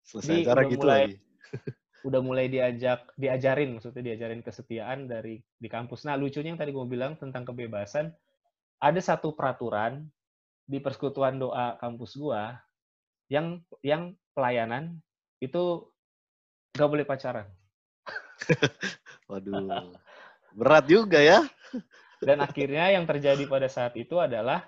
Selesai 0.05 0.43
Jadi, 0.43 0.45
cara 0.45 0.61
gitu 0.67 0.85
mulai, 0.85 1.01
lagi. 1.07 1.15
Udah 2.05 2.21
mulai 2.21 2.45
diajak 2.45 3.09
diajarin 3.17 3.75
maksudnya 3.75 4.13
diajarin 4.13 4.45
kesetiaan 4.45 5.09
dari 5.09 5.41
di 5.41 5.65
kampus. 5.65 6.05
Nah, 6.05 6.13
lucunya 6.13 6.53
yang 6.53 6.61
tadi 6.61 6.69
gue 6.69 6.85
bilang 6.85 7.17
tentang 7.17 7.41
kebebasan, 7.41 8.13
ada 8.77 9.01
satu 9.01 9.33
peraturan 9.33 10.05
di 10.65 10.77
persekutuan 10.77 11.41
doa 11.41 11.77
kampus 11.81 12.17
gua 12.17 12.57
yang 13.29 13.61
yang 13.81 14.13
pelayanan 14.37 15.01
itu 15.41 15.89
gak 16.77 16.89
boleh 16.89 17.05
pacaran. 17.05 17.49
Waduh, 19.29 19.97
berat 20.53 20.85
juga 20.85 21.17
ya. 21.21 21.41
Dan 22.27 22.41
akhirnya 22.41 22.93
yang 22.93 23.09
terjadi 23.09 23.49
pada 23.49 23.65
saat 23.65 23.97
itu 23.97 24.21
adalah 24.21 24.65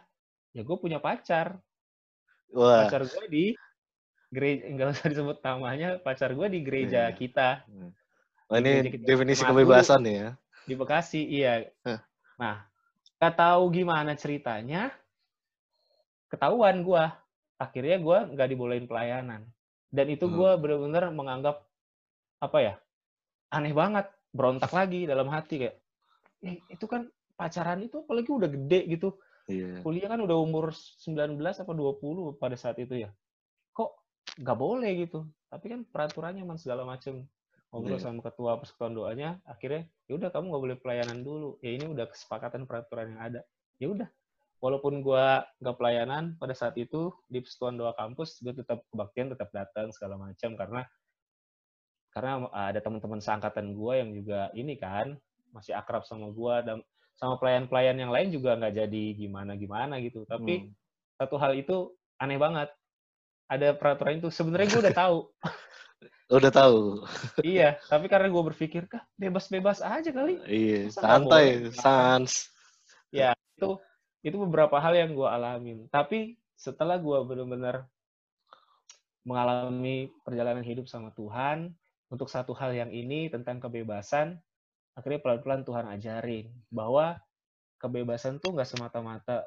ya 0.53 0.65
gue 0.65 0.77
punya 0.77 0.97
pacar 0.97 1.61
Wah. 2.55 2.87
Pacar 2.87 3.03
gue 3.03 3.25
di 3.27 3.45
gereja, 4.31 4.63
enggak 4.67 4.87
usah 4.95 5.07
disebut 5.11 5.37
namanya, 5.43 5.89
pacar 6.01 6.31
gue 6.35 6.47
di 6.51 6.59
gereja 6.63 7.09
yeah. 7.09 7.15
kita. 7.15 7.49
Oh, 8.47 8.55
ini 8.59 8.91
kita, 8.91 9.03
definisi 9.03 9.43
kebebasan 9.43 10.03
nih 10.03 10.15
ya? 10.15 10.29
Di 10.67 10.73
Bekasi, 10.75 11.21
iya. 11.27 11.67
Huh. 11.83 11.99
Nah, 12.39 12.63
gak 13.19 13.35
tahu 13.35 13.71
gimana 13.71 14.15
ceritanya, 14.15 14.91
ketahuan 16.31 16.83
gue. 16.83 17.03
Akhirnya 17.57 17.97
gue 17.97 18.17
nggak 18.37 18.49
dibolehin 18.53 18.85
pelayanan. 18.85 19.41
Dan 19.89 20.07
itu 20.13 20.29
gue 20.29 20.51
hmm. 20.53 20.61
bener-bener 20.61 21.03
menganggap, 21.09 21.65
apa 22.37 22.57
ya, 22.61 22.73
aneh 23.49 23.73
banget. 23.73 24.07
Berontak 24.35 24.69
lagi 24.75 25.09
dalam 25.09 25.31
hati 25.33 25.65
kayak, 25.65 25.75
eh, 26.45 26.61
itu 26.69 26.85
kan 26.85 27.09
pacaran 27.33 27.81
itu 27.81 28.03
apalagi 28.05 28.29
udah 28.29 28.49
gede 28.51 28.85
gitu 28.91 29.17
Yeah. 29.47 29.79
Kuliah 29.79 30.11
kan 30.11 30.19
udah 30.19 30.37
umur 30.43 30.75
19 30.75 31.39
apa 31.39 31.71
20 31.71 32.35
pada 32.35 32.55
saat 32.59 32.75
itu 32.83 33.07
ya. 33.07 33.09
Nggak 34.37 34.57
boleh 34.57 34.91
gitu. 35.05 35.25
Tapi 35.49 35.65
kan 35.73 35.81
peraturannya 35.87 36.43
man 36.45 36.61
segala 36.61 36.85
macem. 36.85 37.25
Ngobrol 37.67 37.99
yeah. 37.99 38.03
sama 38.07 38.23
ketua 38.23 38.55
persekutuan 38.55 38.95
doanya, 38.95 39.29
akhirnya 39.43 39.91
ya 40.07 40.15
udah 40.15 40.31
kamu 40.31 40.45
nggak 40.55 40.63
boleh 40.63 40.77
pelayanan 40.79 41.19
dulu. 41.19 41.59
Ya 41.59 41.75
ini 41.75 41.85
udah 41.91 42.07
kesepakatan 42.07 42.63
peraturan 42.63 43.11
yang 43.11 43.21
ada. 43.21 43.41
Ya 43.81 43.87
udah. 43.91 44.09
Walaupun 44.57 45.03
gua 45.05 45.45
nggak 45.61 45.75
pelayanan 45.77 46.39
pada 46.39 46.55
saat 46.55 46.79
itu 46.79 47.11
di 47.27 47.43
persekutuan 47.43 47.77
doa 47.77 47.93
kampus, 47.93 48.41
gue 48.41 48.55
tetap 48.55 48.81
kebaktian, 48.89 49.29
tetap 49.29 49.53
datang 49.53 49.93
segala 49.93 50.17
macam 50.17 50.57
karena 50.57 50.81
karena 52.09 52.49
ada 52.49 52.81
teman-teman 52.81 53.21
seangkatan 53.21 53.77
gue 53.77 53.93
yang 53.93 54.09
juga 54.09 54.49
ini 54.57 54.73
kan 54.73 55.13
masih 55.53 55.77
akrab 55.77 56.01
sama 56.01 56.33
gue 56.33 56.55
dan 56.65 56.77
sama 57.13 57.37
pelayan-pelayan 57.37 57.97
yang 57.97 58.09
lain 58.09 58.33
juga 58.33 58.57
nggak 58.57 58.73
jadi 58.73 59.03
gimana-gimana 59.13 60.01
gitu. 60.01 60.25
Tapi 60.25 60.65
hmm. 60.65 60.73
satu 61.21 61.37
hal 61.37 61.53
itu 61.53 61.93
aneh 62.17 62.41
banget. 62.41 62.73
Ada 63.47 63.75
peraturan 63.75 64.19
itu 64.19 64.29
sebenarnya 64.31 64.67
gue 64.71 64.81
udah 64.87 64.97
tahu. 65.03 65.17
Udah 66.27 66.51
tahu. 66.51 67.07
iya, 67.39 67.79
tapi 67.87 68.11
karena 68.11 68.27
gue 68.27 68.43
berpikir, 68.51 68.83
kah 68.91 68.99
bebas-bebas 69.15 69.79
aja 69.79 70.11
kali. 70.11 70.43
Iya, 70.43 70.91
Masa 70.91 70.99
santai, 70.99 71.45
sans. 71.71 72.51
Ya, 73.15 73.31
itu 73.55 73.79
itu 74.27 74.35
beberapa 74.35 74.75
hal 74.75 74.91
yang 74.91 75.15
gue 75.15 75.23
alamin. 75.23 75.87
Tapi 75.87 76.35
setelah 76.59 76.99
gue 76.99 77.15
benar-benar 77.23 77.87
mengalami 79.23 80.11
perjalanan 80.27 80.67
hidup 80.67 80.91
sama 80.91 81.15
Tuhan, 81.15 81.71
untuk 82.07 82.31
satu 82.31 82.55
hal 82.55 82.71
yang 82.71 82.91
ini 82.91 83.27
tentang 83.27 83.59
kebebasan, 83.59 84.39
akhirnya 84.95 85.19
pelan-pelan 85.19 85.67
Tuhan 85.67 85.85
ajarin 85.91 86.47
bahwa 86.71 87.19
kebebasan 87.83 88.39
tuh 88.39 88.55
nggak 88.55 88.67
semata-mata 88.67 89.45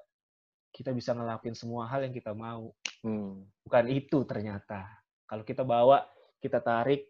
kita 0.71 0.95
bisa 0.95 1.17
ngelakuin 1.17 1.57
semua 1.57 1.89
hal 1.89 2.05
yang 2.07 2.15
kita 2.15 2.37
mau. 2.37 2.71
Hmm. 3.01 3.49
Bukan 3.65 3.85
itu 3.89 4.25
ternyata. 4.29 4.85
Kalau 5.25 5.45
kita 5.47 5.65
bawa, 5.65 6.05
kita 6.43 6.61
tarik, 6.61 7.09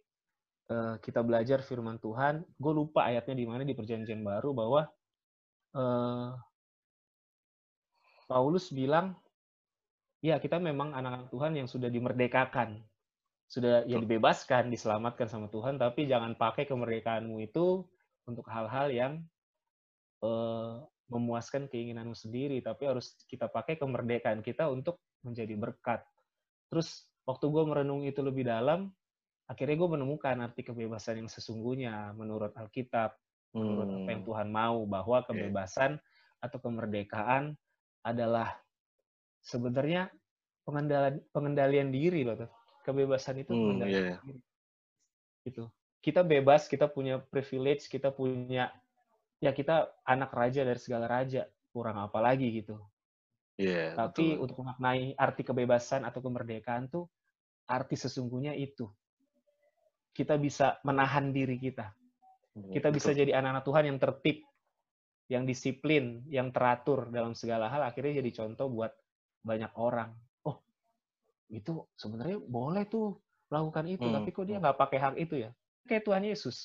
eh, 0.71 0.95
kita 1.03 1.21
belajar 1.27 1.63
firman 1.67 1.99
Tuhan, 1.99 2.47
gue 2.47 2.73
lupa 2.75 3.11
ayatnya 3.11 3.35
di 3.35 3.47
mana 3.47 3.63
di 3.67 3.75
perjanjian 3.75 4.23
baru 4.23 4.55
bahwa 4.55 4.83
eh, 5.75 6.31
Paulus 8.31 8.71
bilang, 8.71 9.19
ya 10.23 10.39
kita 10.39 10.63
memang 10.63 10.95
anak-anak 10.95 11.29
Tuhan 11.35 11.53
yang 11.59 11.67
sudah 11.67 11.91
dimerdekakan, 11.91 12.79
sudah 13.51 13.83
ya 13.91 13.99
dibebaskan, 13.99 14.71
diselamatkan 14.71 15.27
sama 15.27 15.51
Tuhan, 15.51 15.75
tapi 15.83 16.07
jangan 16.07 16.39
pakai 16.39 16.71
kemerdekaanmu 16.71 17.43
itu 17.43 17.83
untuk 18.31 18.47
hal-hal 18.47 18.95
yang 18.95 19.13
eh, 20.23 20.75
memuaskan 21.11 21.67
keinginanmu 21.67 22.15
sendiri, 22.15 22.63
tapi 22.63 22.87
harus 22.87 23.19
kita 23.27 23.51
pakai 23.51 23.75
kemerdekaan 23.75 24.47
kita 24.47 24.71
untuk 24.71 25.03
menjadi 25.23 25.55
berkat. 25.57 26.01
Terus 26.73 27.05
waktu 27.27 27.47
gue 27.51 27.63
merenung 27.67 28.03
itu 28.07 28.21
lebih 28.25 28.47
dalam, 28.47 28.89
akhirnya 29.51 29.77
gue 29.77 29.91
menemukan 29.99 30.37
arti 30.41 30.63
kebebasan 30.63 31.25
yang 31.25 31.31
sesungguhnya 31.31 32.15
menurut 32.15 32.55
Alkitab, 32.55 33.19
menurut 33.51 33.89
apa 33.91 34.09
yang 34.15 34.23
Hmm. 34.23 34.29
Tuhan 34.31 34.49
mau, 34.55 34.79
bahwa 34.87 35.19
kebebasan 35.27 35.99
atau 36.39 36.59
kemerdekaan 36.63 37.59
adalah 38.07 38.57
sebenarnya 39.45 40.09
pengendalian 40.65 41.21
pengendalian 41.35 41.89
diri 41.91 42.23
loh. 42.23 42.47
Tuh. 42.47 42.51
Kebebasan 42.87 43.43
itu 43.43 43.53
Hmm, 43.53 43.61
pengendalian 43.61 44.05
iya, 44.07 44.13
iya. 44.15 44.19
diri. 44.25 44.41
Gitu. 45.45 45.65
Kita 46.01 46.25
bebas, 46.25 46.65
kita 46.65 46.89
punya 46.89 47.21
privilege, 47.21 47.91
kita 47.91 48.09
punya 48.15 48.73
ya 49.41 49.51
kita 49.53 49.93
anak 50.05 50.33
raja 50.33 50.65
dari 50.65 50.81
segala 50.81 51.09
raja, 51.09 51.45
kurang 51.73 52.01
apa 52.01 52.21
lagi 52.25 52.49
gitu. 52.55 52.77
Iya, 53.61 53.93
Tapi 53.93 54.41
betul. 54.41 54.43
untuk 54.49 54.57
memaknai 54.65 55.13
arti 55.21 55.43
kebebasan 55.45 56.09
atau 56.09 56.25
kemerdekaan 56.25 56.89
tuh 56.89 57.05
arti 57.69 57.95
sesungguhnya 58.01 58.57
itu. 58.57 58.89
Kita 60.17 60.41
bisa 60.41 60.81
menahan 60.83 61.31
diri 61.31 61.61
kita. 61.61 61.93
Kita 62.73 62.89
bisa 62.91 63.15
Betul. 63.15 63.21
jadi 63.25 63.33
anak-anak 63.39 63.65
Tuhan 63.65 63.85
yang 63.87 63.99
tertib, 64.03 64.37
yang 65.31 65.45
disiplin, 65.47 66.27
yang 66.27 66.51
teratur 66.51 67.07
dalam 67.15 67.33
segala 67.39 67.71
hal 67.71 67.87
akhirnya 67.87 68.19
jadi 68.19 68.31
contoh 68.43 68.67
buat 68.67 68.91
banyak 69.47 69.71
orang. 69.79 70.11
Oh, 70.43 70.59
itu 71.49 71.87
sebenarnya 71.95 72.43
boleh 72.43 72.85
tuh 72.91 73.23
melakukan 73.49 73.87
itu, 73.87 74.03
Hmm, 74.03 74.15
tapi 74.19 74.29
kok 74.35 74.45
dia 74.51 74.59
hmm. 74.59 74.65
nggak 74.67 74.79
pakai 74.79 74.99
hak 74.99 75.15
itu 75.23 75.35
ya? 75.47 75.51
Kayak 75.87 76.03
Tuhan 76.11 76.23
Yesus. 76.27 76.57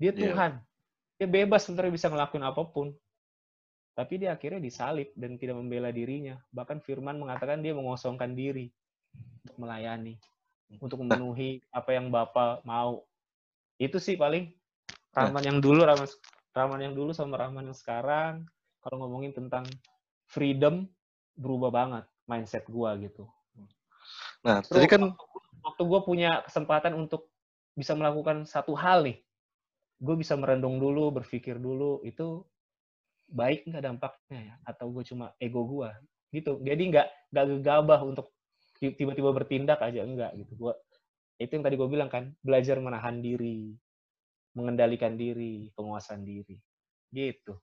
Dia 0.00 0.16
Iya. 0.16 0.32
Tuhan. 0.32 0.52
Dia 1.20 1.28
bebas 1.28 1.68
sebenarnya 1.68 1.92
bisa 1.92 2.08
ngelakuin 2.08 2.44
apa 2.48 2.62
pun. 2.64 2.96
Tapi 4.00 4.16
dia 4.16 4.32
akhirnya 4.32 4.64
disalib 4.64 5.12
dan 5.12 5.36
tidak 5.36 5.60
membela 5.60 5.92
dirinya. 5.92 6.40
Bahkan 6.56 6.80
firman 6.80 7.20
mengatakan 7.20 7.60
dia 7.60 7.76
mengosongkan 7.76 8.32
diri 8.32 8.72
untuk 9.44 9.60
melayani, 9.60 10.16
untuk 10.80 11.04
memenuhi 11.04 11.60
apa 11.68 11.92
yang 11.92 12.08
Bapa 12.08 12.64
mau. 12.64 13.04
Itu 13.76 14.00
sih 14.00 14.16
paling 14.16 14.56
Nah. 15.10 15.26
Rahman 15.26 15.42
yang 15.42 15.58
dulu, 15.58 15.82
Rahman, 15.82 16.08
Rahman 16.54 16.80
yang 16.86 16.94
dulu 16.94 17.10
sama 17.10 17.34
Rahman 17.34 17.66
yang 17.66 17.78
sekarang. 17.78 18.46
Kalau 18.80 18.96
ngomongin 19.02 19.34
tentang 19.34 19.66
freedom, 20.30 20.86
berubah 21.34 21.70
banget 21.74 22.04
mindset 22.30 22.64
gua 22.70 22.94
gitu. 22.94 23.26
Nah, 24.46 24.62
Justru 24.62 24.80
tadi 24.80 24.86
kan 24.88 25.02
waktu 25.60 25.82
gue 25.84 26.00
punya 26.06 26.40
kesempatan 26.48 26.96
untuk 26.96 27.28
bisa 27.76 27.92
melakukan 27.92 28.48
satu 28.48 28.72
hal 28.72 29.04
nih, 29.04 29.20
gue 30.00 30.16
bisa 30.16 30.32
merendung 30.38 30.80
dulu, 30.80 31.12
berpikir 31.12 31.60
dulu, 31.60 32.00
itu 32.06 32.40
baik 33.30 33.66
nggak 33.70 33.84
dampaknya 33.86 34.40
ya? 34.52 34.54
Atau 34.66 34.90
gue 34.94 35.02
cuma 35.06 35.32
ego 35.38 35.62
gue 35.66 35.90
gitu. 36.34 36.58
Jadi 36.62 36.82
nggak 36.94 37.06
nggak 37.30 37.46
gegabah 37.58 38.00
untuk 38.06 38.34
ti- 38.78 38.94
tiba-tiba 38.96 39.30
bertindak 39.34 39.78
aja 39.82 40.02
enggak 40.02 40.34
gitu. 40.40 40.52
Gua 40.56 40.74
itu 41.40 41.56
yang 41.56 41.64
tadi 41.64 41.76
gue 41.80 41.88
bilang 41.88 42.10
kan, 42.12 42.36
belajar 42.44 42.76
menahan 42.76 43.24
diri, 43.24 43.72
mengendalikan 44.52 45.16
diri, 45.16 45.72
penguasaan 45.72 46.20
diri, 46.20 46.52
gitu. 47.16 47.56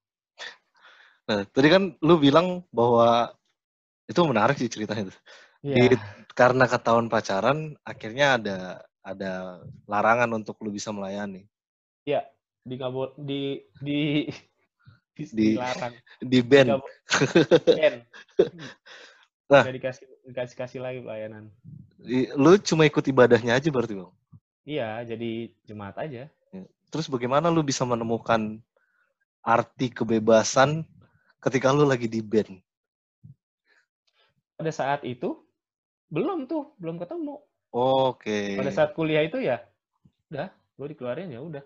nah, 1.30 1.45
tadi 1.45 1.67
kan 1.69 1.93
lu 2.01 2.17
bilang 2.17 2.65
bahwa 2.73 3.38
itu 4.10 4.17
menarik 4.25 4.58
sih 4.58 4.71
ceritanya 4.71 5.12
itu. 5.12 5.15
Di- 5.62 5.93
Iya, 5.93 5.99
Karena 6.34 6.69
ketahuan 6.69 7.10
pacaran, 7.10 7.75
akhirnya 7.82 8.38
ada 8.38 8.58
ada 9.01 9.62
larangan 9.89 10.30
untuk 10.38 10.58
lu 10.63 10.69
bisa 10.69 10.93
melayani. 10.93 11.45
iya, 12.08 12.23
nggak 12.63 12.91
bo- 12.93 13.15
di 13.19 13.67
di 13.84 13.97
di, 14.23 14.27
Di- 15.17 15.58
dilarang, 15.58 15.93
Di 16.32 16.39
band. 16.45 16.67
Nggak 16.69 16.80
bo- 16.84 16.93
ban. 17.73 17.95
Nah. 19.47 19.63
Nggak 19.63 19.75
dikasih 19.82 20.06
dikasih 20.27 20.56
kasih 20.56 20.80
lagi 20.84 20.99
pelayanan. 21.01 21.49
Lu 22.38 22.56
cuma 22.62 22.86
ikut 22.86 23.01
ibadahnya 23.10 23.58
aja 23.58 23.67
berarti, 23.73 23.97
Bang. 23.97 24.13
Iya, 24.67 25.01
jadi 25.08 25.49
jemaat 25.65 25.95
aja. 25.97 26.30
Terus 26.88 27.08
bagaimana 27.12 27.51
lu 27.51 27.63
bisa 27.63 27.84
menemukan 27.84 28.60
arti 29.43 29.91
kebebasan 29.91 30.84
ketika 31.43 31.71
lu 31.71 31.88
lagi 31.88 32.08
di 32.08 32.19
band? 32.23 32.60
Pada 34.58 34.71
saat 34.71 35.03
itu 35.03 35.43
belum 36.12 36.47
tuh, 36.47 36.75
belum 36.80 36.99
ketemu. 36.99 37.39
Oke. 37.71 38.56
Pada 38.56 38.71
saat 38.71 38.91
kuliah 38.95 39.23
itu 39.27 39.38
ya, 39.43 39.60
udah, 40.32 40.47
gue 40.49 40.88
dikeluarin 40.95 41.32
ya 41.32 41.43
udah. 41.43 41.63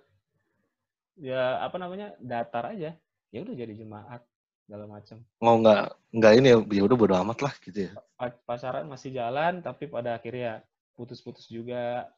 Ya 1.21 1.61
apa 1.61 1.77
namanya, 1.77 2.17
datar 2.17 2.73
aja. 2.73 2.97
Ya 3.31 3.47
udah 3.47 3.55
jadi 3.55 3.73
jemaat 3.73 4.21
segala 4.67 4.85
macam. 4.87 5.17
Mau 5.39 5.55
nggak 5.63 5.83
nggak 6.15 6.33
ini 6.39 6.47
ya, 6.51 6.57
ya 6.59 6.81
udah 6.83 6.97
bodo 6.99 7.15
amat 7.23 7.39
lah 7.43 7.53
gitu 7.63 7.79
ya. 7.87 7.91
Pa- 8.19 8.43
Pacaran 8.43 8.85
masih 8.91 9.15
jalan, 9.15 9.63
tapi 9.63 9.87
pada 9.87 10.19
akhirnya 10.19 10.63
putus-putus 10.95 11.47
juga. 11.47 12.11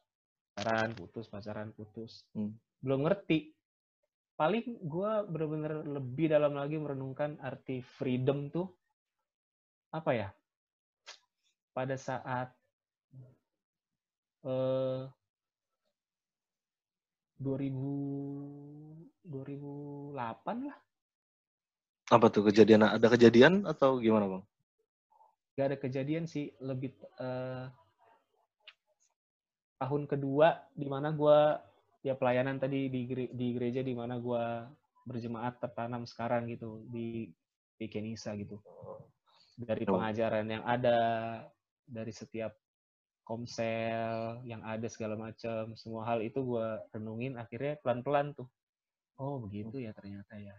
Pacaran 0.54 0.94
putus, 0.94 1.26
pacaran 1.30 1.70
putus. 1.74 2.26
Hmm. 2.34 2.54
Belum 2.82 3.06
ngerti. 3.06 3.54
Paling 4.34 4.82
gue 4.82 5.12
bener-bener 5.30 5.86
lebih 5.86 6.26
dalam 6.26 6.58
lagi 6.58 6.74
merenungkan 6.74 7.38
arti 7.38 7.78
freedom 7.78 8.50
tuh 8.50 8.66
apa 9.94 10.10
ya? 10.10 10.28
Pada 11.70 11.94
saat 11.94 12.50
eh 14.42 15.02
2000 17.38 17.94
2008 19.22 20.66
lah. 20.66 20.78
Apa 22.12 22.28
tuh 22.28 22.52
kejadian? 22.52 22.84
Ada 22.84 23.08
kejadian 23.16 23.64
atau 23.64 23.96
gimana, 23.96 24.28
Bang? 24.28 24.44
Gak 25.56 25.66
ada 25.72 25.78
kejadian 25.78 26.26
sih, 26.28 26.50
lebih 26.60 26.92
eh, 27.22 27.64
tahun 29.80 30.04
kedua 30.10 30.68
di 30.74 30.84
mana 30.90 31.14
gua 31.14 31.62
ya 32.04 32.12
pelayanan 32.12 32.60
tadi 32.60 32.92
di 32.92 33.08
gere- 33.08 33.32
di 33.32 33.56
gereja 33.56 33.80
di 33.80 33.94
mana 33.96 34.20
gua 34.20 34.68
berjemaat 35.08 35.60
tertanam 35.60 36.04
sekarang 36.04 36.48
gitu 36.52 36.84
di 36.92 37.32
di 37.80 37.86
Kenisa 37.88 38.36
gitu. 38.36 38.60
Dari 39.54 39.86
Oh. 39.86 39.96
pengajaran 39.96 40.44
yang 40.50 40.64
ada 40.66 40.98
dari 41.86 42.10
setiap 42.12 42.52
komsel 43.24 44.44
yang 44.44 44.60
ada 44.66 44.84
segala 44.92 45.16
macam, 45.16 45.72
semua 45.78 46.04
hal 46.04 46.20
itu 46.20 46.44
gua 46.44 46.82
renungin 46.92 47.40
akhirnya 47.40 47.80
pelan-pelan 47.80 48.36
tuh. 48.36 48.48
Oh, 49.16 49.38
begitu 49.40 49.80
ya 49.80 49.94
ternyata 49.94 50.34
ya. 50.36 50.52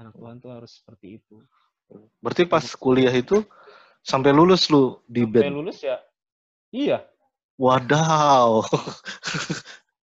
Anak 0.00 0.16
Tuhan 0.16 0.40
tuh 0.40 0.50
harus 0.56 0.80
seperti 0.80 1.20
itu. 1.20 1.44
Berarti 2.24 2.48
pas 2.48 2.64
kuliah 2.72 3.12
itu 3.12 3.44
sampai 4.00 4.32
lulus 4.32 4.72
lu 4.72 4.96
di 5.04 5.28
Sampai 5.28 5.44
band. 5.44 5.54
lulus 5.60 5.78
ya. 5.84 6.00
Iya, 6.72 7.04
Wadaw. 7.60 8.64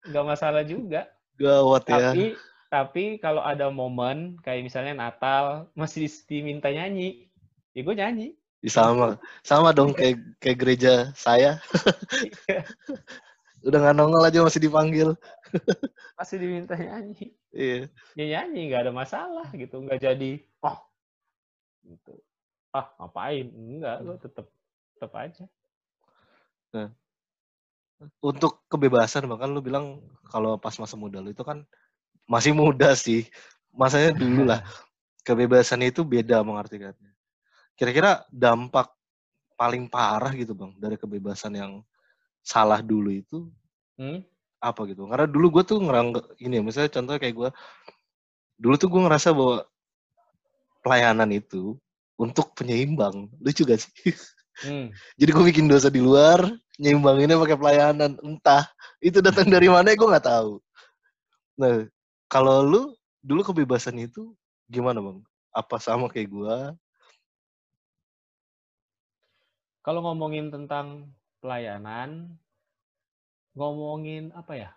nggak 0.09 0.25
masalah 0.25 0.65
juga. 0.65 1.13
Gawat 1.37 1.85
ya. 1.85 2.17
Tapi 2.17 2.25
tapi 2.73 3.05
kalau 3.21 3.45
ada 3.45 3.69
momen 3.69 4.41
kayak 4.41 4.65
misalnya 4.65 4.97
Natal 4.97 5.69
masih 5.77 6.09
diminta 6.25 6.73
nyanyi, 6.73 7.29
ya 7.77 7.85
gue 7.85 7.93
nyanyi. 7.93 8.29
Sama 8.65 9.21
sama 9.45 9.77
dong 9.77 9.93
kayak 9.99 10.17
kayak 10.41 10.57
gereja 10.57 11.13
saya. 11.13 11.61
Udah 13.61 13.79
nggak 13.85 13.97
nongol 14.01 14.25
aja 14.25 14.41
masih 14.41 14.65
dipanggil. 14.65 15.13
masih 16.19 16.37
diminta 16.41 16.75
nyanyi. 16.75 17.35
Iya. 17.53 17.89
Ya 18.17 18.25
nyanyi 18.39 18.73
nggak 18.73 18.83
ada 18.89 18.93
masalah 18.95 19.47
gitu, 19.53 19.83
nggak 19.85 20.01
jadi 20.01 20.41
oh 20.65 20.79
gitu. 21.85 22.15
Ah 22.73 22.89
ngapain? 22.99 23.47
Enggak, 23.53 23.97
lo 24.05 24.15
tetep 24.17 24.47
tetep 24.97 25.13
aja. 25.17 25.47
untuk 28.19 28.65
kebebasan 28.67 29.29
bahkan 29.29 29.53
lu 29.53 29.61
bilang 29.61 30.01
kalau 30.33 30.57
pas 30.59 30.75
masa 30.81 30.97
muda 30.99 31.21
lu 31.23 31.31
itu 31.31 31.45
kan 31.45 31.63
masih 32.27 32.57
muda 32.57 32.97
sih. 32.97 33.29
Masanya 33.73 34.17
dulu 34.17 34.49
lah. 34.49 34.61
Kebebasan 35.27 35.87
itu 35.87 36.03
beda 36.03 36.43
mengartikannya. 36.43 37.15
Kira-kira 37.79 38.27
dampak 38.27 38.91
paling 39.63 39.87
parah 39.87 40.35
gitu 40.35 40.59
bang 40.59 40.75
dari 40.75 40.99
kebebasan 40.99 41.55
yang 41.55 41.73
salah 42.43 42.83
dulu 42.83 43.15
itu 43.15 43.47
hmm? 43.95 44.27
Apa 44.63 44.87
gitu? 44.87 45.11
Karena 45.11 45.27
dulu 45.27 45.59
gue 45.59 45.65
tuh 45.67 45.83
ngerang 45.83 46.15
ini, 46.39 46.63
misalnya 46.63 46.95
contoh 46.95 47.19
kayak 47.19 47.35
gue 47.35 47.51
dulu 48.63 48.75
tuh 48.79 48.89
gue 48.89 49.03
ngerasa 49.03 49.35
bahwa 49.35 49.67
pelayanan 50.87 51.31
itu 51.35 51.75
untuk 52.15 52.55
penyeimbang. 52.55 53.27
Lucu 53.43 53.67
gak 53.67 53.83
sih? 53.83 54.15
Hmm. 54.63 54.95
Jadi 55.19 55.31
gue 55.35 55.45
bikin 55.51 55.67
dosa 55.67 55.91
di 55.91 55.99
luar, 55.99 56.47
nyeimbanginnya 56.79 57.35
pakai 57.43 57.59
pelayanan. 57.59 58.15
Entah 58.23 58.71
itu 59.03 59.19
datang 59.19 59.51
dari 59.51 59.67
mana 59.67 59.95
gue 59.95 60.07
nggak 60.07 60.29
tahu. 60.31 60.63
Nah, 61.59 61.87
kalau 62.31 62.63
lu 62.63 62.83
dulu 63.23 63.43
kebebasan 63.43 63.99
itu 63.99 64.35
gimana 64.71 65.03
bang? 65.03 65.19
Apa 65.53 65.83
sama 65.83 66.07
kayak 66.07 66.31
gue? 66.31 66.57
Kalau 69.83 70.01
ngomongin 70.07 70.55
tentang 70.55 71.11
pelayanan, 71.43 72.39
ngomongin 73.53 74.33
apa 74.33 74.53
ya? 74.57 74.71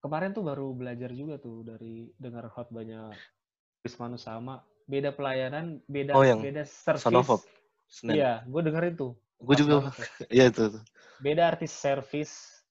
Kemarin 0.00 0.32
tuh 0.32 0.44
baru 0.46 0.72
belajar 0.72 1.12
juga 1.12 1.36
tuh 1.36 1.60
dari 1.60 2.08
dengar 2.16 2.48
khotbahnya 2.48 3.12
Wismanu 3.84 4.16
sama 4.16 4.64
beda 4.90 5.14
pelayanan, 5.14 5.78
beda 5.86 6.12
oh, 6.18 6.26
yang 6.26 6.42
beda 6.42 6.66
service. 6.66 7.06
Iya, 8.02 8.42
gue 8.46 8.60
dengerin 8.66 8.94
tuh. 8.98 9.12
Gue 9.38 9.54
juga. 9.54 9.90
Iya 10.34 10.50
itu. 10.50 10.64
Beda 11.22 11.52
artis 11.54 11.70
service, 11.70 12.64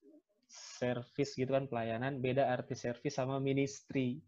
service 0.52 1.32
gitu 1.40 1.56
kan 1.56 1.66
pelayanan. 1.72 2.20
Beda 2.20 2.52
artis 2.52 2.84
service 2.84 3.16
sama 3.16 3.40
ministry. 3.40 4.20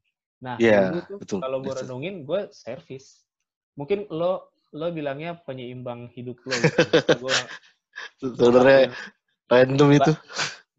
Nah, 0.42 0.58
yeah, 0.58 1.06
kalau 1.30 1.62
gue 1.62 1.74
renungin, 1.74 2.26
gue 2.26 2.50
service. 2.50 3.28
Mungkin 3.78 4.10
lo 4.10 4.52
lo 4.72 4.88
bilangnya 4.90 5.36
penyeimbang 5.44 6.10
hidup 6.16 6.40
lo. 6.48 6.56
Gitu. 6.64 7.20
gua, 7.20 7.36
Sebenarnya 8.20 8.92
random 9.52 9.90
itu. 9.98 10.14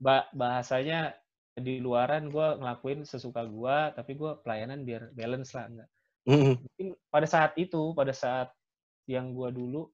Ba 0.03 0.27
bahasanya 0.35 1.15
di 1.53 1.79
luaran 1.79 2.33
gue 2.33 2.49
ngelakuin 2.59 3.05
sesuka 3.05 3.45
gue, 3.45 3.77
tapi 3.93 4.17
gue 4.17 4.33
pelayanan 4.41 4.83
biar 4.89 5.13
balance 5.13 5.53
lah 5.53 5.69
enggak 5.69 5.91
Mm. 6.23 6.55
Mungkin 6.63 6.87
pada 7.11 7.27
saat 7.27 7.53
itu, 7.59 7.91
pada 7.99 8.15
saat 8.15 8.55
yang 9.11 9.35
gua 9.35 9.51
dulu, 9.51 9.91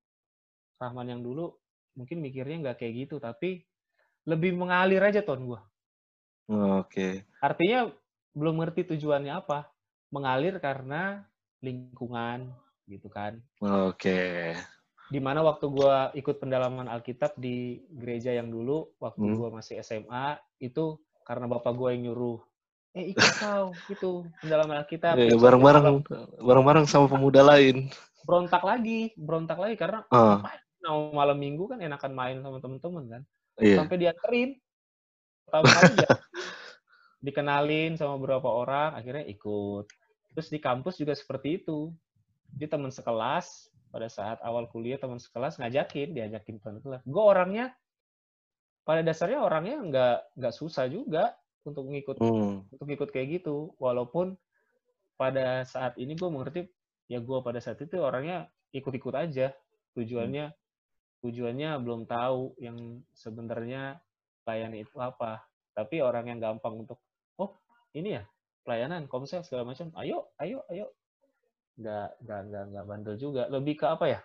Rahman 0.77 1.17
yang 1.17 1.23
dulu, 1.25 1.57
mungkin 1.97 2.21
mikirnya 2.21 2.69
nggak 2.69 2.85
kayak 2.85 3.09
gitu, 3.09 3.17
tapi 3.17 3.65
lebih 4.29 4.53
mengalir 4.53 5.01
aja 5.01 5.25
ton 5.25 5.49
gua. 5.49 5.65
Oke. 6.49 6.85
Okay. 6.85 7.13
Artinya 7.41 7.89
belum 8.37 8.61
ngerti 8.61 8.93
tujuannya 8.93 9.33
apa, 9.33 9.73
mengalir 10.13 10.61
karena 10.61 11.25
lingkungan 11.65 12.53
gitu 12.85 13.09
kan. 13.09 13.41
Oke. 13.65 13.97
Okay. 13.97 14.45
Di 15.09 15.21
mana 15.25 15.41
waktu 15.41 15.67
gua 15.73 16.13
ikut 16.13 16.37
pendalaman 16.37 16.87
Alkitab 16.89 17.37
di 17.41 17.81
gereja 17.89 18.33
yang 18.37 18.53
dulu, 18.53 18.93
waktu 19.01 19.25
hmm. 19.25 19.37
gua 19.41 19.49
masih 19.57 19.81
SMA, 19.81 20.37
itu 20.61 21.01
karena 21.25 21.49
bapak 21.49 21.73
gua 21.73 21.97
yang 21.97 22.13
nyuruh 22.13 22.41
eh 22.97 23.13
ikut 23.13 23.21
kau 23.45 23.71
gitu 23.89 24.25
dalam 24.45 24.69
Alkitab. 24.73 25.17
Yeah, 25.17 25.37
bareng-bareng 25.37 26.05
bareng-bareng 26.41 26.85
sama 26.89 27.07
pemuda 27.07 27.45
lain. 27.45 27.93
Berontak 28.25 28.65
lagi, 28.65 29.13
berontak 29.17 29.59
lagi 29.61 29.77
karena 29.77 30.05
uh. 30.13 30.41
mau 30.85 31.13
malam 31.13 31.37
minggu 31.37 31.69
kan 31.69 31.79
enakan 31.81 32.13
main 32.13 32.37
sama 32.41 32.59
temen-temen 32.61 33.05
kan. 33.09 33.23
Yeah. 33.61 33.79
Sampai 33.81 33.97
dianterin. 34.01 34.57
Pertama 35.45 35.65
kali 35.65 35.97
dikenalin 37.27 37.93
sama 37.99 38.15
beberapa 38.21 38.49
orang, 38.49 38.95
akhirnya 38.95 39.27
ikut. 39.27 39.87
Terus 40.35 40.49
di 40.49 40.59
kampus 40.63 41.01
juga 41.01 41.17
seperti 41.19 41.65
itu. 41.65 41.91
Dia 42.55 42.71
teman 42.71 42.89
sekelas, 42.89 43.69
pada 43.89 44.09
saat 44.09 44.39
awal 44.45 44.69
kuliah 44.69 45.01
teman 45.01 45.21
sekelas 45.21 45.59
ngajakin, 45.59 46.13
diajakin 46.13 46.61
teman 46.61 46.79
kelas. 46.85 47.01
Gue 47.05 47.25
orangnya 47.25 47.73
pada 48.89 49.05
dasarnya 49.05 49.45
orangnya 49.45 49.77
nggak 49.85 50.17
nggak 50.41 50.55
susah 50.57 50.89
juga 50.89 51.37
untuk 51.69 51.93
ngikut 51.93 52.17
hmm. 52.25 52.73
untuk 52.73 52.87
ngikut 52.89 53.09
kayak 53.13 53.41
gitu. 53.41 53.77
Walaupun 53.77 54.37
pada 55.21 55.67
saat 55.69 55.99
ini 56.01 56.17
gue 56.17 56.29
mengerti 56.31 56.61
ya 57.11 57.21
gue 57.21 57.39
pada 57.45 57.61
saat 57.61 57.81
itu 57.85 58.01
orangnya 58.01 58.49
ikut-ikut 58.73 59.13
aja. 59.13 59.53
Tujuannya 59.97 60.53
tujuannya 61.21 61.71
belum 61.83 62.07
tahu 62.07 62.57
yang 62.63 63.03
sebenarnya 63.13 64.01
pelayanan 64.47 64.81
itu 64.81 64.97
apa. 65.01 65.45
Tapi 65.77 66.01
orang 66.01 66.33
yang 66.33 66.41
gampang 66.41 66.87
untuk 66.87 67.01
oh 67.37 67.53
ini 67.93 68.17
ya 68.17 68.23
pelayanan 68.65 69.05
komsel 69.05 69.45
segala 69.45 69.69
macam. 69.69 69.93
Ayo 70.01 70.33
ayo 70.41 70.65
ayo 70.73 70.93
nggak 71.79 72.09
nggak 72.27 72.41
nggak 72.51 72.65
nggak 72.75 72.85
bandel 72.91 73.17
juga 73.17 73.47
lebih 73.47 73.79
ke 73.79 73.87
apa 73.87 74.05
ya 74.11 74.21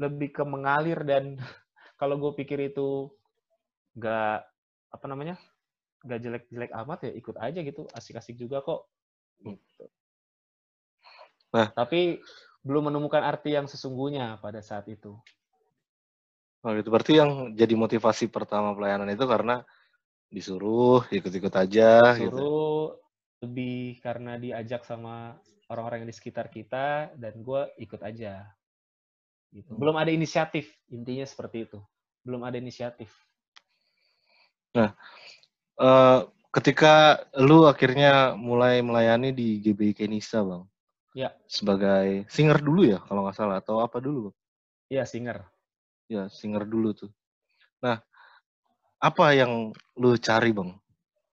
lebih 0.00 0.34
ke 0.34 0.42
mengalir 0.42 1.04
dan 1.04 1.36
kalau 2.00 2.16
gue 2.16 2.32
pikir 2.40 2.72
itu 2.72 3.12
nggak 3.94 4.38
apa 4.94 5.06
namanya 5.06 5.36
gak 6.04 6.20
jelek-jelek 6.20 6.72
amat 6.84 7.08
ya 7.08 7.12
ikut 7.16 7.36
aja 7.40 7.60
gitu 7.64 7.88
asik-asik 7.96 8.36
juga 8.36 8.60
kok 8.60 8.84
gitu. 9.40 9.88
nah 11.54 11.72
tapi 11.72 12.20
belum 12.60 12.92
menemukan 12.92 13.24
arti 13.24 13.56
yang 13.56 13.64
sesungguhnya 13.64 14.36
pada 14.40 14.60
saat 14.60 14.84
itu 14.92 15.16
oh 16.64 16.70
gitu 16.76 16.88
berarti 16.92 17.12
yang 17.16 17.56
jadi 17.56 17.72
motivasi 17.72 18.28
pertama 18.28 18.76
pelayanan 18.76 19.08
itu 19.12 19.24
karena 19.24 19.64
disuruh 20.28 21.06
ikut-ikut 21.08 21.54
aja 21.54 22.16
gitu? 22.18 22.32
disuruh 22.32 22.98
gitu. 22.98 23.44
lebih 23.46 23.80
karena 24.02 24.36
diajak 24.36 24.82
sama 24.84 25.38
orang-orang 25.72 26.04
yang 26.04 26.10
di 26.10 26.16
sekitar 26.16 26.52
kita 26.52 27.14
dan 27.16 27.40
gue 27.40 27.62
ikut 27.80 28.00
aja 28.02 28.44
gitu. 29.54 29.70
Hmm. 29.72 29.80
belum 29.80 29.96
ada 29.96 30.10
inisiatif 30.10 30.68
intinya 30.90 31.24
seperti 31.24 31.68
itu 31.70 31.78
belum 32.26 32.44
ada 32.44 32.56
inisiatif 32.58 33.12
nah 34.74 34.92
uh, 35.78 36.26
ketika 36.54 37.26
lu 37.42 37.66
akhirnya 37.66 38.38
mulai 38.38 38.78
melayani 38.78 39.34
di 39.34 39.58
GBI 39.58 39.92
Kenisa, 39.98 40.46
Bang. 40.46 40.70
Ya. 41.14 41.34
Sebagai 41.50 42.26
singer 42.30 42.62
dulu 42.62 42.86
ya, 42.86 43.02
kalau 43.02 43.26
nggak 43.26 43.34
salah, 43.34 43.58
atau 43.58 43.82
apa 43.82 43.98
dulu, 43.98 44.30
Bang? 44.30 44.36
Iya, 44.90 45.02
singer. 45.02 45.42
Ya, 46.06 46.30
singer 46.30 46.62
dulu 46.62 46.94
tuh. 46.94 47.10
Nah, 47.82 47.98
apa 49.02 49.26
yang 49.34 49.74
lu 49.98 50.14
cari, 50.18 50.54
Bang? 50.54 50.78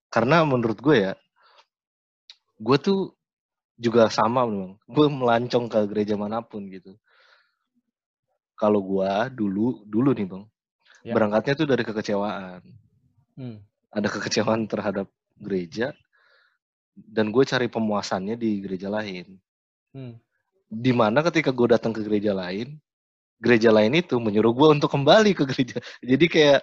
Karena 0.10 0.41
menurut 0.41 0.82
gue 0.82 0.98
ya, 0.98 1.13
gue 2.58 2.78
tuh 2.82 3.13
juga 3.82 4.13
sama, 4.13 4.46
Bang. 4.46 4.78
Gue 4.86 5.10
melancong 5.10 5.65
ke 5.65 5.80
gereja 5.89 6.13
mana 6.13 6.46
pun 6.46 6.70
gitu. 6.70 6.94
Kalau 8.54 8.86
gue 8.86 9.12
dulu, 9.34 9.82
dulu 9.89 10.13
nih, 10.13 10.30
Bang, 10.30 10.46
ya. 11.02 11.17
berangkatnya 11.17 11.58
tuh 11.58 11.65
dari 11.65 11.82
kekecewaan. 11.82 12.62
Hmm 13.34 13.58
ada 13.91 14.08
kekecewaan 14.08 14.65
terhadap 14.72 15.12
gereja 15.36 15.91
dan 16.96 17.30
gue 17.30 17.44
cari 17.44 17.67
pemuasannya 17.67 18.39
di 18.39 18.63
gereja 18.63 18.88
lain. 18.88 19.36
Hmm. 19.91 20.15
Di 20.72 20.96
mana 20.96 21.20
ketika 21.28 21.52
gue 21.52 21.67
datang 21.76 21.91
ke 21.91 22.00
gereja 22.08 22.32
lain, 22.32 22.80
gereja 23.44 23.70
lain 23.76 24.00
itu 24.00 24.15
menyuruh 24.15 24.56
gue 24.56 24.67
untuk 24.80 24.88
kembali 24.88 25.36
ke 25.36 25.44
gereja. 25.44 25.78
Jadi 26.10 26.26
kayak 26.32 26.60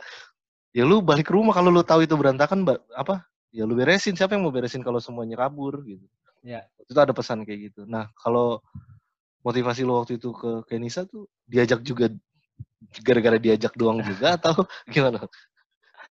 ya 0.73 0.85
lu 0.89 1.05
balik 1.05 1.29
ke 1.29 1.33
rumah 1.37 1.53
kalau 1.53 1.69
lu 1.69 1.85
tahu 1.85 2.09
itu 2.09 2.17
berantakan 2.17 2.65
apa? 2.97 3.29
Ya 3.53 3.69
lu 3.69 3.77
beresin. 3.77 4.17
Siapa 4.17 4.37
yang 4.37 4.49
mau 4.49 4.53
beresin 4.53 4.81
kalau 4.81 5.01
semuanya 5.01 5.37
kabur 5.45 5.85
gitu? 5.85 6.05
Ya. 6.49 6.65
Itu 6.89 6.97
ada 6.97 7.13
pesan 7.13 7.45
kayak 7.45 7.61
gitu. 7.69 7.85
Nah 7.85 8.09
kalau 8.17 8.65
motivasi 9.45 9.85
lu 9.85 10.01
waktu 10.01 10.17
itu 10.17 10.33
ke 10.33 10.65
Kenisa 10.65 11.05
tuh 11.05 11.29
diajak 11.45 11.85
juga 11.85 12.09
gara-gara 13.05 13.37
diajak 13.37 13.77
doang 13.77 14.01
juga 14.01 14.41
atau 14.41 14.65
gimana? 14.95 15.29